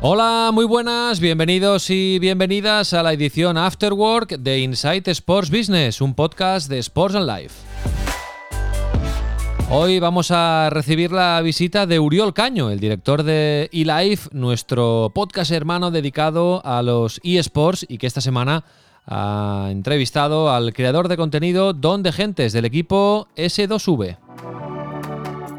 Hola, 0.00 0.50
muy 0.54 0.64
buenas, 0.64 1.18
bienvenidos 1.18 1.90
y 1.90 2.20
bienvenidas 2.20 2.92
a 2.92 3.02
la 3.02 3.12
edición 3.12 3.58
Afterwork 3.58 4.38
de 4.38 4.60
Insight 4.60 5.08
Sports 5.08 5.50
Business, 5.50 6.00
un 6.00 6.14
podcast 6.14 6.70
de 6.70 6.78
Sports 6.78 7.16
and 7.16 7.28
Life. 7.28 7.54
Hoy 9.70 9.98
vamos 9.98 10.30
a 10.30 10.70
recibir 10.70 11.10
la 11.10 11.40
visita 11.40 11.84
de 11.84 11.98
Uriol 11.98 12.32
Caño, 12.32 12.70
el 12.70 12.78
director 12.78 13.24
de 13.24 13.68
eLife, 13.72 14.28
nuestro 14.30 15.10
podcast 15.12 15.50
hermano 15.50 15.90
dedicado 15.90 16.64
a 16.64 16.80
los 16.82 17.20
eSports 17.24 17.84
y 17.88 17.98
que 17.98 18.06
esta 18.06 18.20
semana 18.20 18.62
ha 19.04 19.66
entrevistado 19.72 20.52
al 20.52 20.72
creador 20.74 21.08
de 21.08 21.16
contenido 21.16 21.72
Don 21.72 22.04
de 22.04 22.12
Gentes 22.12 22.52
del 22.52 22.66
equipo 22.66 23.26
S2V. 23.36 24.67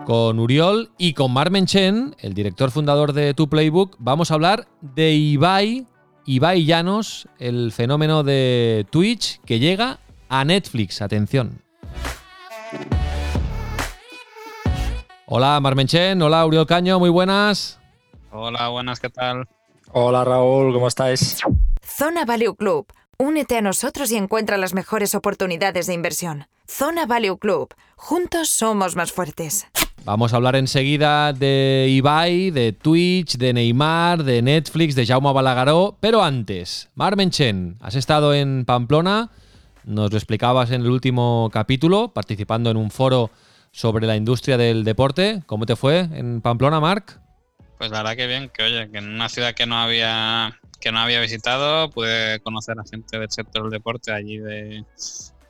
Con 0.09 0.39
Uriol 0.39 0.89
y 0.97 1.13
con 1.13 1.31
Marmen 1.31 1.67
Chen, 1.67 2.15
el 2.17 2.33
director 2.33 2.71
fundador 2.71 3.13
de 3.13 3.35
Tu 3.35 3.47
Playbook, 3.47 3.95
vamos 3.99 4.31
a 4.31 4.33
hablar 4.33 4.67
de 4.81 5.11
Ibai, 5.13 5.85
Ibai 6.25 6.65
Llanos, 6.65 7.27
el 7.37 7.71
fenómeno 7.71 8.23
de 8.23 8.87
Twitch 8.89 9.39
que 9.41 9.59
llega 9.59 9.99
a 10.27 10.43
Netflix. 10.45 11.03
Atención. 11.03 11.61
Hola 15.27 15.59
Marmen 15.59 15.85
Chen, 15.85 16.19
hola 16.23 16.43
Uriol 16.43 16.65
Caño, 16.65 16.97
muy 16.97 17.11
buenas. 17.11 17.79
Hola, 18.31 18.69
buenas, 18.69 18.99
¿qué 18.99 19.11
tal? 19.11 19.47
Hola 19.91 20.25
Raúl, 20.25 20.73
¿cómo 20.73 20.87
estáis? 20.87 21.37
Zona 21.83 22.25
Value 22.25 22.55
Club. 22.55 22.91
Únete 23.19 23.57
a 23.57 23.61
nosotros 23.61 24.09
y 24.09 24.15
encuentra 24.15 24.57
las 24.57 24.73
mejores 24.73 25.13
oportunidades 25.13 25.85
de 25.85 25.93
inversión. 25.93 26.47
Zona 26.67 27.05
Value 27.05 27.37
Club. 27.37 27.75
Juntos 27.95 28.49
somos 28.49 28.95
más 28.95 29.11
fuertes. 29.11 29.67
Vamos 30.05 30.33
a 30.33 30.37
hablar 30.37 30.55
enseguida 30.55 31.33
de 31.33 31.87
Ibai, 31.89 32.51
de 32.51 32.73
Twitch, 32.73 33.37
de 33.37 33.53
Neymar, 33.53 34.23
de 34.23 34.41
Netflix, 34.41 34.95
de 34.95 35.05
Jaume 35.05 35.31
Balagaró, 35.33 35.97
pero 35.99 36.23
antes, 36.23 36.89
Marmen 36.95 37.29
Chen, 37.29 37.77
has 37.79 37.95
estado 37.95 38.33
en 38.33 38.65
Pamplona, 38.65 39.29
nos 39.83 40.11
lo 40.11 40.17
explicabas 40.17 40.71
en 40.71 40.81
el 40.81 40.89
último 40.89 41.49
capítulo, 41.53 42.11
participando 42.13 42.71
en 42.71 42.77
un 42.77 42.89
foro 42.91 43.29
sobre 43.71 44.07
la 44.07 44.15
industria 44.15 44.57
del 44.57 44.83
deporte. 44.83 45.43
¿Cómo 45.45 45.65
te 45.65 45.75
fue 45.75 45.99
en 45.99 46.41
Pamplona, 46.41 46.79
Marc? 46.79 47.19
Pues 47.77 47.91
la 47.91 47.99
verdad 47.99 48.15
que 48.15 48.27
bien, 48.27 48.49
que 48.49 48.63
oye, 48.63 48.89
que 48.89 48.97
en 48.97 49.09
una 49.09 49.29
ciudad 49.29 49.53
que 49.53 49.65
no 49.65 49.77
había 49.77 50.59
que 50.81 50.91
no 50.93 50.99
había 50.99 51.19
visitado 51.19 51.89
pude 51.89 52.39
conocer 52.39 52.79
a 52.79 52.83
gente 52.89 53.19
del 53.19 53.29
sector 53.29 53.63
del 53.63 53.71
deporte 53.71 54.13
allí 54.13 54.37
de, 54.37 54.85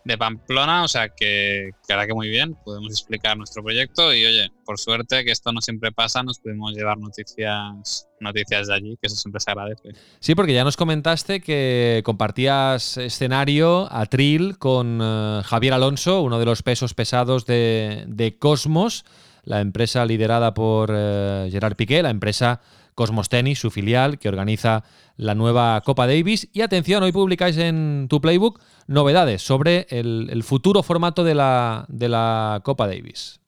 de 0.06 0.18
Pamplona, 0.18 0.84
o 0.84 0.88
sea 0.88 1.10
que, 1.10 1.72
que 1.88 2.08
que 2.08 2.14
muy 2.14 2.30
bien, 2.30 2.56
podemos 2.64 2.92
explicar 2.92 3.38
nuestro 3.38 3.64
proyecto 3.64 4.14
y 4.14 4.26
oye, 4.26 4.50
por 4.66 4.80
suerte 4.80 5.24
que 5.26 5.32
esto 5.32 5.52
no 5.52 5.62
siempre 5.62 5.92
pasa, 5.92 6.24
nos 6.24 6.40
pudimos 6.40 6.74
llevar 6.74 6.98
noticias 6.98 8.08
noticias 8.20 8.68
de 8.68 8.74
allí, 8.74 8.98
que 9.02 9.08
eso 9.08 9.16
siempre 9.16 9.40
se 9.40 9.52
agradece. 9.52 9.90
Sí, 10.20 10.36
porque 10.36 10.54
ya 10.54 10.64
nos 10.64 10.78
comentaste 10.78 11.42
que 11.42 12.02
compartías 12.04 12.98
escenario 12.98 13.88
a 13.92 14.06
Trill 14.06 14.58
con 14.58 15.02
uh, 15.02 15.42
Javier 15.44 15.74
Alonso, 15.74 16.22
uno 16.22 16.40
de 16.40 16.46
los 16.46 16.64
pesos 16.64 16.94
pesados 16.94 17.46
de, 17.46 18.04
de 18.08 18.38
Cosmos, 18.38 19.06
la 19.44 19.62
empresa 19.62 20.06
liderada 20.06 20.54
por 20.54 20.92
uh, 20.92 21.50
Gerard 21.50 21.76
Piqué, 21.76 22.04
la 22.04 22.10
empresa 22.10 22.62
Cosmos 23.00 23.30
Tennis, 23.30 23.60
su 23.60 23.72
filial, 23.72 24.20
que 24.20 24.28
organiza 24.28 24.84
la 25.16 25.34
nueva 25.34 25.80
Copa 25.86 26.06
Davis. 26.06 26.50
Y 26.52 26.60
atención, 26.60 27.02
hoy 27.02 27.14
publicáis 27.14 27.56
en 27.56 28.08
tu 28.10 28.20
playbook 28.20 28.60
novedades 28.88 29.42
sobre 29.42 29.88
el, 29.90 30.44
futuro 30.44 30.84
formato 30.84 31.24
de 31.24 31.34
la, 31.34 32.62
Copa 32.66 32.88
Davis. 32.88 33.40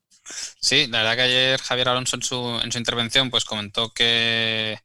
Sí, 0.62 0.88
la 0.88 1.00
verdad 1.00 1.16
que 1.17 1.22
ayer 1.23 1.59
Javier 1.59 1.89
Alonso 1.89 2.16
en 2.16 2.23
su, 2.23 2.62
en 2.63 2.72
su 2.72 2.78
intervención 2.78 3.29
pues 3.29 3.44
comentó 3.44 3.94
que, 3.94 4.79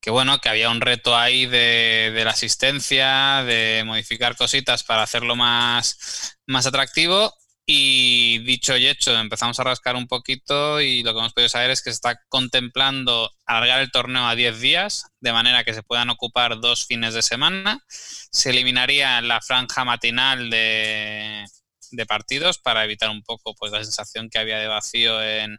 que 0.00 0.10
bueno, 0.10 0.40
que 0.40 0.48
había 0.48 0.70
un 0.70 0.80
reto 0.80 1.16
ahí 1.16 1.46
de, 1.46 2.10
de, 2.12 2.24
la 2.24 2.32
asistencia, 2.32 3.44
de 3.44 3.84
modificar 3.86 4.34
cositas 4.36 4.82
para 4.82 5.04
hacerlo 5.04 5.36
más, 5.36 6.40
más 6.46 6.66
atractivo 6.66 7.32
y 7.66 8.40
dicho 8.40 8.76
y 8.76 8.88
hecho, 8.88 9.16
empezamos 9.16 9.58
a 9.60 9.64
rascar 9.64 9.94
un 9.94 10.08
poquito 10.08 10.80
y 10.80 11.02
lo 11.02 11.12
que 11.12 11.20
hemos 11.20 11.32
podido 11.32 11.48
saber 11.48 11.70
es 11.70 11.82
que 11.82 11.90
se 11.90 11.94
está 11.94 12.20
contemplando 12.28 13.30
alargar 13.46 13.80
el 13.80 13.92
torneo 13.92 14.26
a 14.26 14.34
10 14.34 14.60
días, 14.60 15.06
de 15.20 15.32
manera 15.32 15.64
que 15.64 15.74
se 15.74 15.82
puedan 15.82 16.10
ocupar 16.10 16.60
dos 16.60 16.86
fines 16.86 17.14
de 17.14 17.22
semana. 17.22 17.80
Se 17.88 18.50
eliminaría 18.50 19.20
la 19.20 19.40
franja 19.40 19.84
matinal 19.84 20.50
de, 20.50 21.44
de 21.92 22.06
partidos 22.06 22.58
para 22.58 22.84
evitar 22.84 23.10
un 23.10 23.22
poco 23.22 23.54
pues 23.54 23.70
la 23.70 23.84
sensación 23.84 24.28
que 24.28 24.38
había 24.38 24.58
de 24.58 24.66
vacío 24.66 25.22
en, 25.22 25.58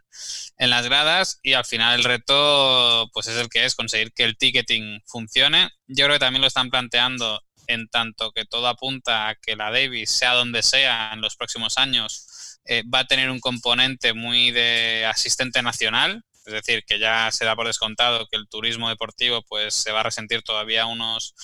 en, 0.58 0.70
las 0.70 0.84
gradas 0.84 1.38
y 1.42 1.54
al 1.54 1.64
final 1.64 1.98
el 1.98 2.04
reto 2.04 3.08
pues 3.12 3.28
es 3.28 3.36
el 3.36 3.48
que 3.48 3.64
es 3.64 3.74
conseguir 3.74 4.12
que 4.12 4.24
el 4.24 4.36
ticketing 4.36 5.00
funcione. 5.06 5.70
Yo 5.86 6.04
creo 6.04 6.16
que 6.16 6.20
también 6.20 6.42
lo 6.42 6.48
están 6.48 6.70
planteando 6.70 7.40
en 7.66 7.88
tanto 7.88 8.32
que 8.32 8.44
todo 8.44 8.68
apunta 8.68 9.28
a 9.28 9.34
que 9.34 9.56
la 9.56 9.70
Davis, 9.70 10.10
sea 10.10 10.34
donde 10.34 10.62
sea 10.62 11.12
en 11.12 11.20
los 11.20 11.36
próximos 11.36 11.78
años, 11.78 12.60
eh, 12.66 12.82
va 12.92 13.00
a 13.00 13.06
tener 13.06 13.30
un 13.30 13.40
componente 13.40 14.14
muy 14.14 14.50
de 14.50 15.06
asistente 15.06 15.62
nacional, 15.62 16.24
es 16.46 16.52
decir, 16.52 16.84
que 16.86 16.98
ya 16.98 17.30
se 17.30 17.44
da 17.44 17.56
por 17.56 17.66
descontado 17.66 18.26
que 18.26 18.36
el 18.36 18.48
turismo 18.48 18.88
deportivo 18.88 19.42
pues 19.42 19.74
se 19.74 19.92
va 19.92 20.00
a 20.00 20.04
resentir 20.04 20.42
todavía 20.42 20.86
unos, 20.86 21.34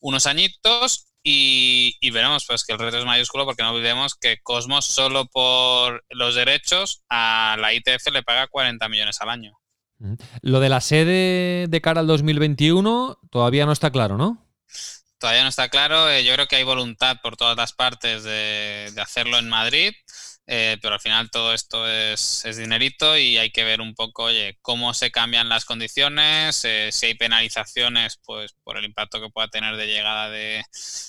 unos 0.00 0.26
añitos 0.26 1.08
y, 1.22 1.96
y, 2.00 2.10
veremos 2.10 2.46
pues 2.46 2.64
que 2.64 2.72
el 2.72 2.78
reto 2.78 2.98
es 2.98 3.04
mayúsculo 3.04 3.44
porque 3.44 3.62
no 3.62 3.72
olvidemos 3.72 4.14
que 4.14 4.38
Cosmos 4.42 4.86
solo 4.86 5.26
por 5.26 6.04
los 6.10 6.34
derechos 6.36 7.02
a 7.10 7.56
la 7.58 7.74
ITF 7.74 8.10
le 8.12 8.22
paga 8.22 8.46
40 8.46 8.88
millones 8.88 9.20
al 9.20 9.30
año. 9.30 9.58
Lo 10.42 10.60
de 10.60 10.68
la 10.68 10.80
sede 10.80 11.66
de 11.68 11.80
cara 11.80 12.00
al 12.00 12.06
2021 12.06 13.18
todavía 13.30 13.66
no 13.66 13.72
está 13.72 13.90
claro, 13.90 14.16
¿no? 14.16 14.46
Todavía 15.18 15.42
no 15.42 15.48
está 15.48 15.68
claro. 15.68 16.10
Eh, 16.10 16.24
yo 16.24 16.34
creo 16.34 16.46
que 16.46 16.56
hay 16.56 16.64
voluntad 16.64 17.18
por 17.22 17.36
todas 17.36 17.56
las 17.56 17.72
partes 17.72 18.22
de, 18.22 18.90
de 18.94 19.00
hacerlo 19.00 19.38
en 19.38 19.48
Madrid, 19.48 19.92
eh, 20.48 20.78
pero 20.80 20.94
al 20.94 21.00
final 21.00 21.28
todo 21.30 21.52
esto 21.52 21.88
es, 21.88 22.44
es, 22.44 22.56
dinerito 22.56 23.18
y 23.18 23.36
hay 23.36 23.50
que 23.50 23.64
ver 23.64 23.80
un 23.80 23.94
poco, 23.94 24.24
oye, 24.24 24.58
cómo 24.62 24.94
se 24.94 25.10
cambian 25.10 25.48
las 25.48 25.64
condiciones, 25.64 26.64
eh, 26.64 26.90
si 26.92 27.06
hay 27.06 27.14
penalizaciones, 27.14 28.20
pues 28.24 28.54
por 28.62 28.76
el 28.76 28.84
impacto 28.84 29.20
que 29.20 29.28
pueda 29.28 29.48
tener 29.48 29.76
de 29.76 29.88
llegada 29.88 30.30
de, 30.30 30.62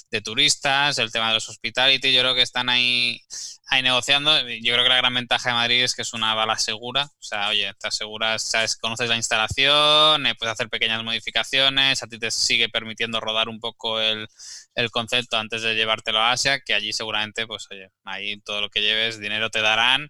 de, 0.09 0.21
turistas, 0.21 0.97
el 0.97 1.11
tema 1.11 1.27
de 1.27 1.35
los 1.35 1.49
hospitality. 1.49 2.11
Yo 2.13 2.21
creo 2.21 2.33
que 2.33 2.41
están 2.41 2.69
ahí, 2.69 3.21
ahí 3.67 3.81
negociando. 3.81 4.31
Yo 4.39 4.73
creo 4.73 4.83
que 4.83 4.89
la 4.89 4.97
gran 4.97 5.13
ventaja 5.13 5.49
de 5.49 5.55
Madrid 5.55 5.83
es 5.83 5.95
que 5.95 6.01
es 6.01 6.13
una 6.13 6.33
bala 6.33 6.57
segura. 6.57 7.05
O 7.05 7.23
sea, 7.23 7.49
oye, 7.49 7.71
te 7.79 7.87
aseguras, 7.87 8.51
conoces 8.81 9.09
la 9.09 9.17
instalación, 9.17 10.25
eh, 10.25 10.35
puedes 10.35 10.53
hacer 10.53 10.69
pequeñas 10.69 11.03
modificaciones, 11.03 12.01
a 12.01 12.07
ti 12.07 12.17
te 12.17 12.31
sigue 12.31 12.69
permitiendo 12.69 13.19
rodar 13.19 13.49
un 13.49 13.59
poco 13.59 13.99
el, 13.99 14.27
concepto 14.91 15.37
antes 15.37 15.61
de 15.63 15.75
llevártelo 15.75 16.19
a 16.19 16.31
Asia, 16.31 16.59
que 16.59 16.73
allí 16.73 16.93
seguramente, 16.93 17.45
pues 17.45 17.67
oye, 17.71 17.89
ahí 18.05 18.39
todo 18.41 18.61
lo 18.61 18.69
que 18.69 18.81
lleves, 18.81 19.19
dinero 19.19 19.49
te 19.49 19.61
darán 19.61 20.09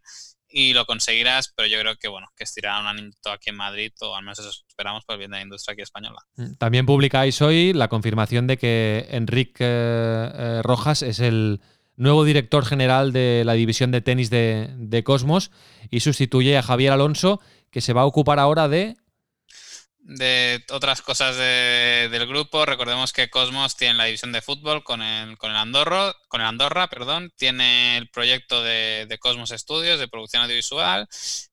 y 0.50 0.73
lo 0.73 0.85
conseguirás, 0.85 1.51
pero 1.56 1.67
yo 1.67 1.79
creo 1.79 1.96
que 1.97 2.07
bueno, 2.07 2.28
que 2.35 2.44
estirará 2.44 2.79
un 2.79 2.88
añito 2.88 3.31
aquí 3.31 3.50
en 3.50 3.57
Madrid, 3.57 3.91
o 4.01 4.16
al 4.16 4.23
menos 4.23 4.40
eso 4.40 4.50
esperamos 4.50 5.03
por 5.03 5.13
el 5.13 5.19
bien 5.19 5.31
de 5.31 5.38
la 5.38 5.44
industria 5.44 5.73
aquí 5.73 5.81
española. 5.81 6.19
También 6.57 6.85
publicáis 6.85 7.41
hoy 7.41 7.73
la 7.73 7.88
confirmación 7.90 8.47
de 8.47 8.57
que 8.57 9.07
Enrique 9.09 9.66
eh, 9.66 10.62
Rojas 10.63 11.01
es 11.01 11.19
el 11.19 11.59
nuevo 11.97 12.23
director 12.23 12.66
general 12.66 13.11
de 13.11 13.44
la 13.44 13.53
división 13.53 13.91
de 13.91 14.02
tenis 14.02 14.29
de, 14.29 14.70
de, 14.78 15.03
Cosmos 15.03 15.52
y 15.90 15.99
sustituye 15.99 16.58
a 16.58 16.64
Javier 16.64 16.94
Alonso, 16.94 17.41
que 17.72 17.82
se 17.82 17.94
va 17.94 18.02
a 18.02 18.05
ocupar 18.05 18.40
ahora 18.40 18.70
de... 18.70 18.96
De 19.99 20.64
otras 20.72 21.02
cosas 21.02 21.35
de, 21.35 22.08
del 22.09 22.28
grupo, 22.28 22.66
recordemos 22.66 23.11
que 23.11 23.29
Cosmos 23.29 23.76
tiene 23.76 23.96
la 23.96 24.05
división 24.05 24.32
de 24.32 24.41
fútbol 24.41 24.82
con 24.82 25.02
el, 25.02 25.38
con 25.38 25.52
el, 25.52 25.58
Andorro, 25.58 26.16
con 26.29 26.40
el 26.40 26.47
Andorra, 26.47 26.88
perdón, 26.88 27.34
tiene 27.35 27.97
el 27.97 28.09
proyecto 28.09 28.64
de, 28.64 29.17
Cosmos 29.20 29.50
Studios 29.50 30.00
de 30.00 30.08
producción 30.08 30.43
audiovisual. 30.43 31.09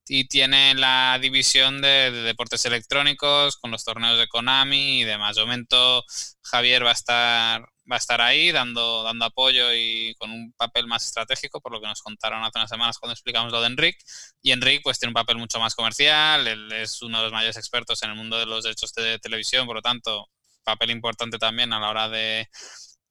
Y 0.07 0.29
tiene 0.29 0.73
la 0.73 1.19
división 1.21 1.81
de, 1.81 2.11
de, 2.11 2.21
deportes 2.21 2.65
electrónicos 2.65 3.57
con 3.57 3.71
los 3.71 3.83
torneos 3.83 4.17
de 4.17 4.29
Konami 4.29 5.01
y 5.01 5.03
demás. 5.03 5.35
De 5.35 5.41
momento 5.41 6.05
Javier 6.41 6.85
va 6.85 6.91
a 6.91 6.93
estar 6.93 7.74
va 7.89 7.95
a 7.95 7.99
estar 7.99 8.21
ahí 8.21 8.51
dando, 8.51 9.03
dando 9.03 9.25
apoyo 9.25 9.73
y 9.73 10.15
con 10.17 10.31
un 10.31 10.53
papel 10.53 10.87
más 10.87 11.05
estratégico, 11.05 11.61
por 11.61 11.71
lo 11.71 11.81
que 11.81 11.87
nos 11.87 12.01
contaron 12.01 12.43
hace 12.43 12.57
unas 12.59 12.69
semanas 12.69 12.97
cuando 12.97 13.13
explicamos 13.13 13.51
lo 13.51 13.61
de 13.61 13.67
Enric. 13.67 13.97
Y 14.41 14.51
Enric 14.51 14.81
pues 14.83 14.99
tiene 14.99 15.11
un 15.11 15.15
papel 15.15 15.37
mucho 15.37 15.59
más 15.59 15.75
comercial, 15.75 16.47
él 16.47 16.71
es 16.71 17.01
uno 17.01 17.17
de 17.17 17.23
los 17.25 17.33
mayores 17.33 17.57
expertos 17.57 18.01
en 18.03 18.11
el 18.11 18.15
mundo 18.15 18.37
de 18.37 18.45
los 18.45 18.63
derechos 18.63 18.93
de 18.93 19.19
televisión, 19.19 19.65
por 19.65 19.75
lo 19.75 19.81
tanto, 19.81 20.27
papel 20.63 20.91
importante 20.91 21.37
también 21.37 21.73
a 21.73 21.79
la 21.79 21.89
hora 21.89 22.09
de, 22.09 22.47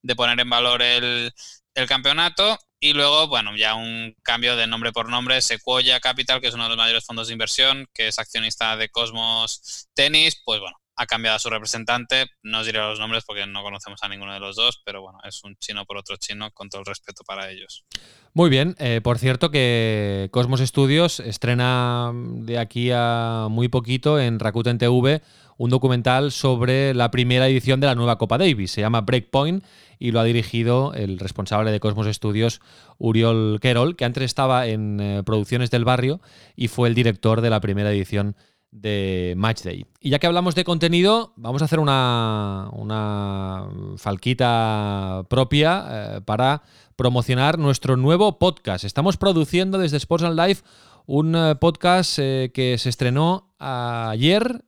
de 0.02 0.16
poner 0.16 0.38
en 0.40 0.50
valor 0.50 0.82
el, 0.82 1.32
el 1.74 1.88
campeonato 1.88 2.58
y 2.80 2.92
luego, 2.92 3.28
bueno, 3.28 3.56
ya 3.56 3.74
un 3.74 4.14
cambio 4.22 4.56
de 4.56 4.66
nombre 4.66 4.92
por 4.92 5.08
nombre, 5.08 5.40
Sequoia 5.40 6.00
Capital, 6.00 6.40
que 6.40 6.48
es 6.48 6.54
uno 6.54 6.64
de 6.64 6.68
los 6.70 6.78
mayores 6.78 7.04
fondos 7.06 7.28
de 7.28 7.32
inversión, 7.32 7.86
que 7.94 8.08
es 8.08 8.18
accionista 8.18 8.76
de 8.76 8.90
Cosmos 8.90 9.88
Tennis, 9.94 10.42
pues 10.44 10.60
bueno, 10.60 10.76
ha 10.96 11.06
cambiado 11.06 11.36
a 11.36 11.38
su 11.38 11.50
representante. 11.50 12.26
No 12.42 12.60
os 12.60 12.66
diré 12.66 12.78
los 12.78 12.98
nombres 12.98 13.24
porque 13.26 13.46
no 13.46 13.62
conocemos 13.62 14.02
a 14.02 14.08
ninguno 14.08 14.32
de 14.32 14.40
los 14.40 14.56
dos, 14.56 14.80
pero 14.84 15.02
bueno, 15.02 15.18
es 15.24 15.42
un 15.44 15.56
chino 15.56 15.84
por 15.84 15.96
otro 15.96 16.16
chino, 16.16 16.50
con 16.52 16.68
todo 16.68 16.80
el 16.80 16.86
respeto 16.86 17.24
para 17.24 17.50
ellos. 17.50 17.84
Muy 18.32 18.50
bien, 18.50 18.74
eh, 18.78 19.00
por 19.02 19.18
cierto 19.18 19.50
que 19.50 20.28
Cosmos 20.32 20.60
Studios 20.60 21.20
estrena 21.20 22.12
de 22.14 22.58
aquí 22.58 22.90
a 22.92 23.48
muy 23.50 23.68
poquito 23.68 24.18
en 24.18 24.38
Rakuten 24.38 24.78
TV 24.78 25.22
un 25.56 25.70
documental 25.70 26.32
sobre 26.32 26.94
la 26.94 27.10
primera 27.10 27.48
edición 27.48 27.80
de 27.80 27.86
la 27.86 27.94
nueva 27.94 28.18
Copa 28.18 28.38
Davis. 28.38 28.72
Se 28.72 28.80
llama 28.80 29.02
Breakpoint 29.02 29.64
y 29.98 30.10
lo 30.10 30.20
ha 30.20 30.24
dirigido 30.24 30.92
el 30.94 31.18
responsable 31.18 31.70
de 31.70 31.80
Cosmos 31.80 32.06
Studios, 32.08 32.60
Uriol 32.98 33.58
Kerol, 33.60 33.96
que 33.96 34.04
antes 34.04 34.24
estaba 34.24 34.66
en 34.66 35.00
eh, 35.00 35.22
Producciones 35.24 35.70
del 35.70 35.84
Barrio 35.84 36.20
y 36.56 36.68
fue 36.68 36.88
el 36.88 36.94
director 36.94 37.40
de 37.40 37.50
la 37.50 37.60
primera 37.60 37.92
edición 37.92 38.36
de 38.74 39.34
Matchday. 39.36 39.86
Y 40.00 40.10
ya 40.10 40.18
que 40.18 40.26
hablamos 40.26 40.54
de 40.56 40.64
contenido, 40.64 41.32
vamos 41.36 41.62
a 41.62 41.66
hacer 41.66 41.78
una, 41.78 42.68
una 42.72 43.68
falquita 43.96 45.24
propia 45.30 45.86
eh, 45.88 46.20
para 46.22 46.62
promocionar 46.96 47.58
nuestro 47.58 47.96
nuevo 47.96 48.38
podcast. 48.38 48.84
Estamos 48.84 49.16
produciendo 49.16 49.78
desde 49.78 49.96
Sports 49.96 50.24
and 50.24 50.38
Life 50.38 50.64
un 51.06 51.36
eh, 51.36 51.54
podcast 51.54 52.18
eh, 52.18 52.50
que 52.52 52.76
se 52.78 52.88
estrenó 52.88 53.54
ayer, 53.58 54.64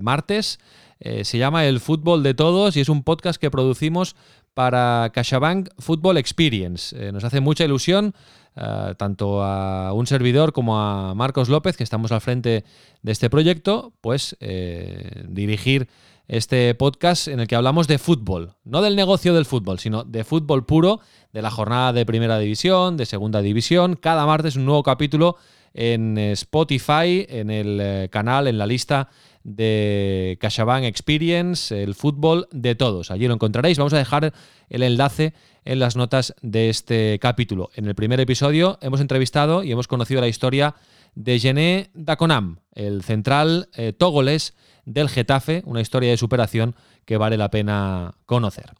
martes. 0.00 0.60
se 1.00 1.38
llama 1.38 1.64
El 1.64 1.80
Fútbol 1.80 2.22
de 2.22 2.34
Todos 2.34 2.76
y 2.76 2.80
es 2.80 2.88
un 2.88 3.02
podcast 3.02 3.40
que 3.40 3.50
producimos 3.50 4.14
para 4.54 5.10
CaixaBank 5.12 5.70
Football 5.78 6.18
Experience. 6.18 7.10
nos 7.10 7.24
hace 7.24 7.40
mucha 7.40 7.64
ilusión 7.64 8.14
eh, 8.60 8.94
tanto 8.96 9.42
a 9.44 9.92
un 9.92 10.06
servidor 10.06 10.52
como 10.52 10.80
a 10.80 11.14
Marcos 11.14 11.48
López, 11.48 11.76
que 11.76 11.84
estamos 11.84 12.10
al 12.10 12.20
frente 12.20 12.64
de 13.02 13.12
este 13.12 13.30
proyecto, 13.30 13.92
pues 14.00 14.36
eh, 14.40 15.24
dirigir 15.28 15.88
este 16.26 16.74
podcast 16.74 17.28
en 17.28 17.38
el 17.38 17.46
que 17.46 17.54
hablamos 17.54 17.86
de 17.86 17.98
fútbol, 17.98 18.54
no 18.64 18.82
del 18.82 18.96
negocio 18.96 19.32
del 19.32 19.44
fútbol, 19.44 19.78
sino 19.78 20.02
de 20.02 20.24
fútbol 20.24 20.66
puro, 20.66 21.00
de 21.32 21.40
la 21.40 21.50
jornada 21.50 21.92
de 21.92 22.04
primera 22.04 22.38
división, 22.38 22.96
de 22.96 23.06
segunda 23.06 23.42
división. 23.42 23.94
Cada 23.94 24.26
martes 24.26 24.56
un 24.56 24.64
nuevo 24.64 24.82
capítulo 24.82 25.36
en 25.72 26.18
Spotify, 26.18 27.26
en 27.28 27.50
el 27.50 27.78
eh, 27.80 28.08
canal, 28.10 28.48
en 28.48 28.58
la 28.58 28.66
lista 28.66 29.08
de 29.48 30.36
CaixaBank 30.40 30.84
Experience, 30.84 31.82
el 31.82 31.94
fútbol 31.94 32.48
de 32.52 32.74
todos. 32.74 33.10
Allí 33.10 33.26
lo 33.26 33.34
encontraréis. 33.34 33.78
Vamos 33.78 33.94
a 33.94 33.98
dejar 33.98 34.34
el 34.68 34.82
enlace 34.82 35.32
en 35.64 35.78
las 35.78 35.96
notas 35.96 36.34
de 36.42 36.68
este 36.68 37.18
capítulo. 37.18 37.70
En 37.74 37.86
el 37.86 37.94
primer 37.94 38.20
episodio 38.20 38.78
hemos 38.82 39.00
entrevistado 39.00 39.62
y 39.62 39.72
hemos 39.72 39.88
conocido 39.88 40.20
la 40.20 40.28
historia 40.28 40.74
de 41.14 41.38
Gené 41.38 41.90
Daconam, 41.94 42.60
el 42.74 43.02
central 43.02 43.70
eh, 43.74 43.94
togoles 43.94 44.54
del 44.84 45.08
Getafe, 45.08 45.62
una 45.64 45.80
historia 45.80 46.10
de 46.10 46.18
superación 46.18 46.76
que 47.06 47.16
vale 47.16 47.38
la 47.38 47.50
pena 47.50 48.14
conocer. 48.26 48.72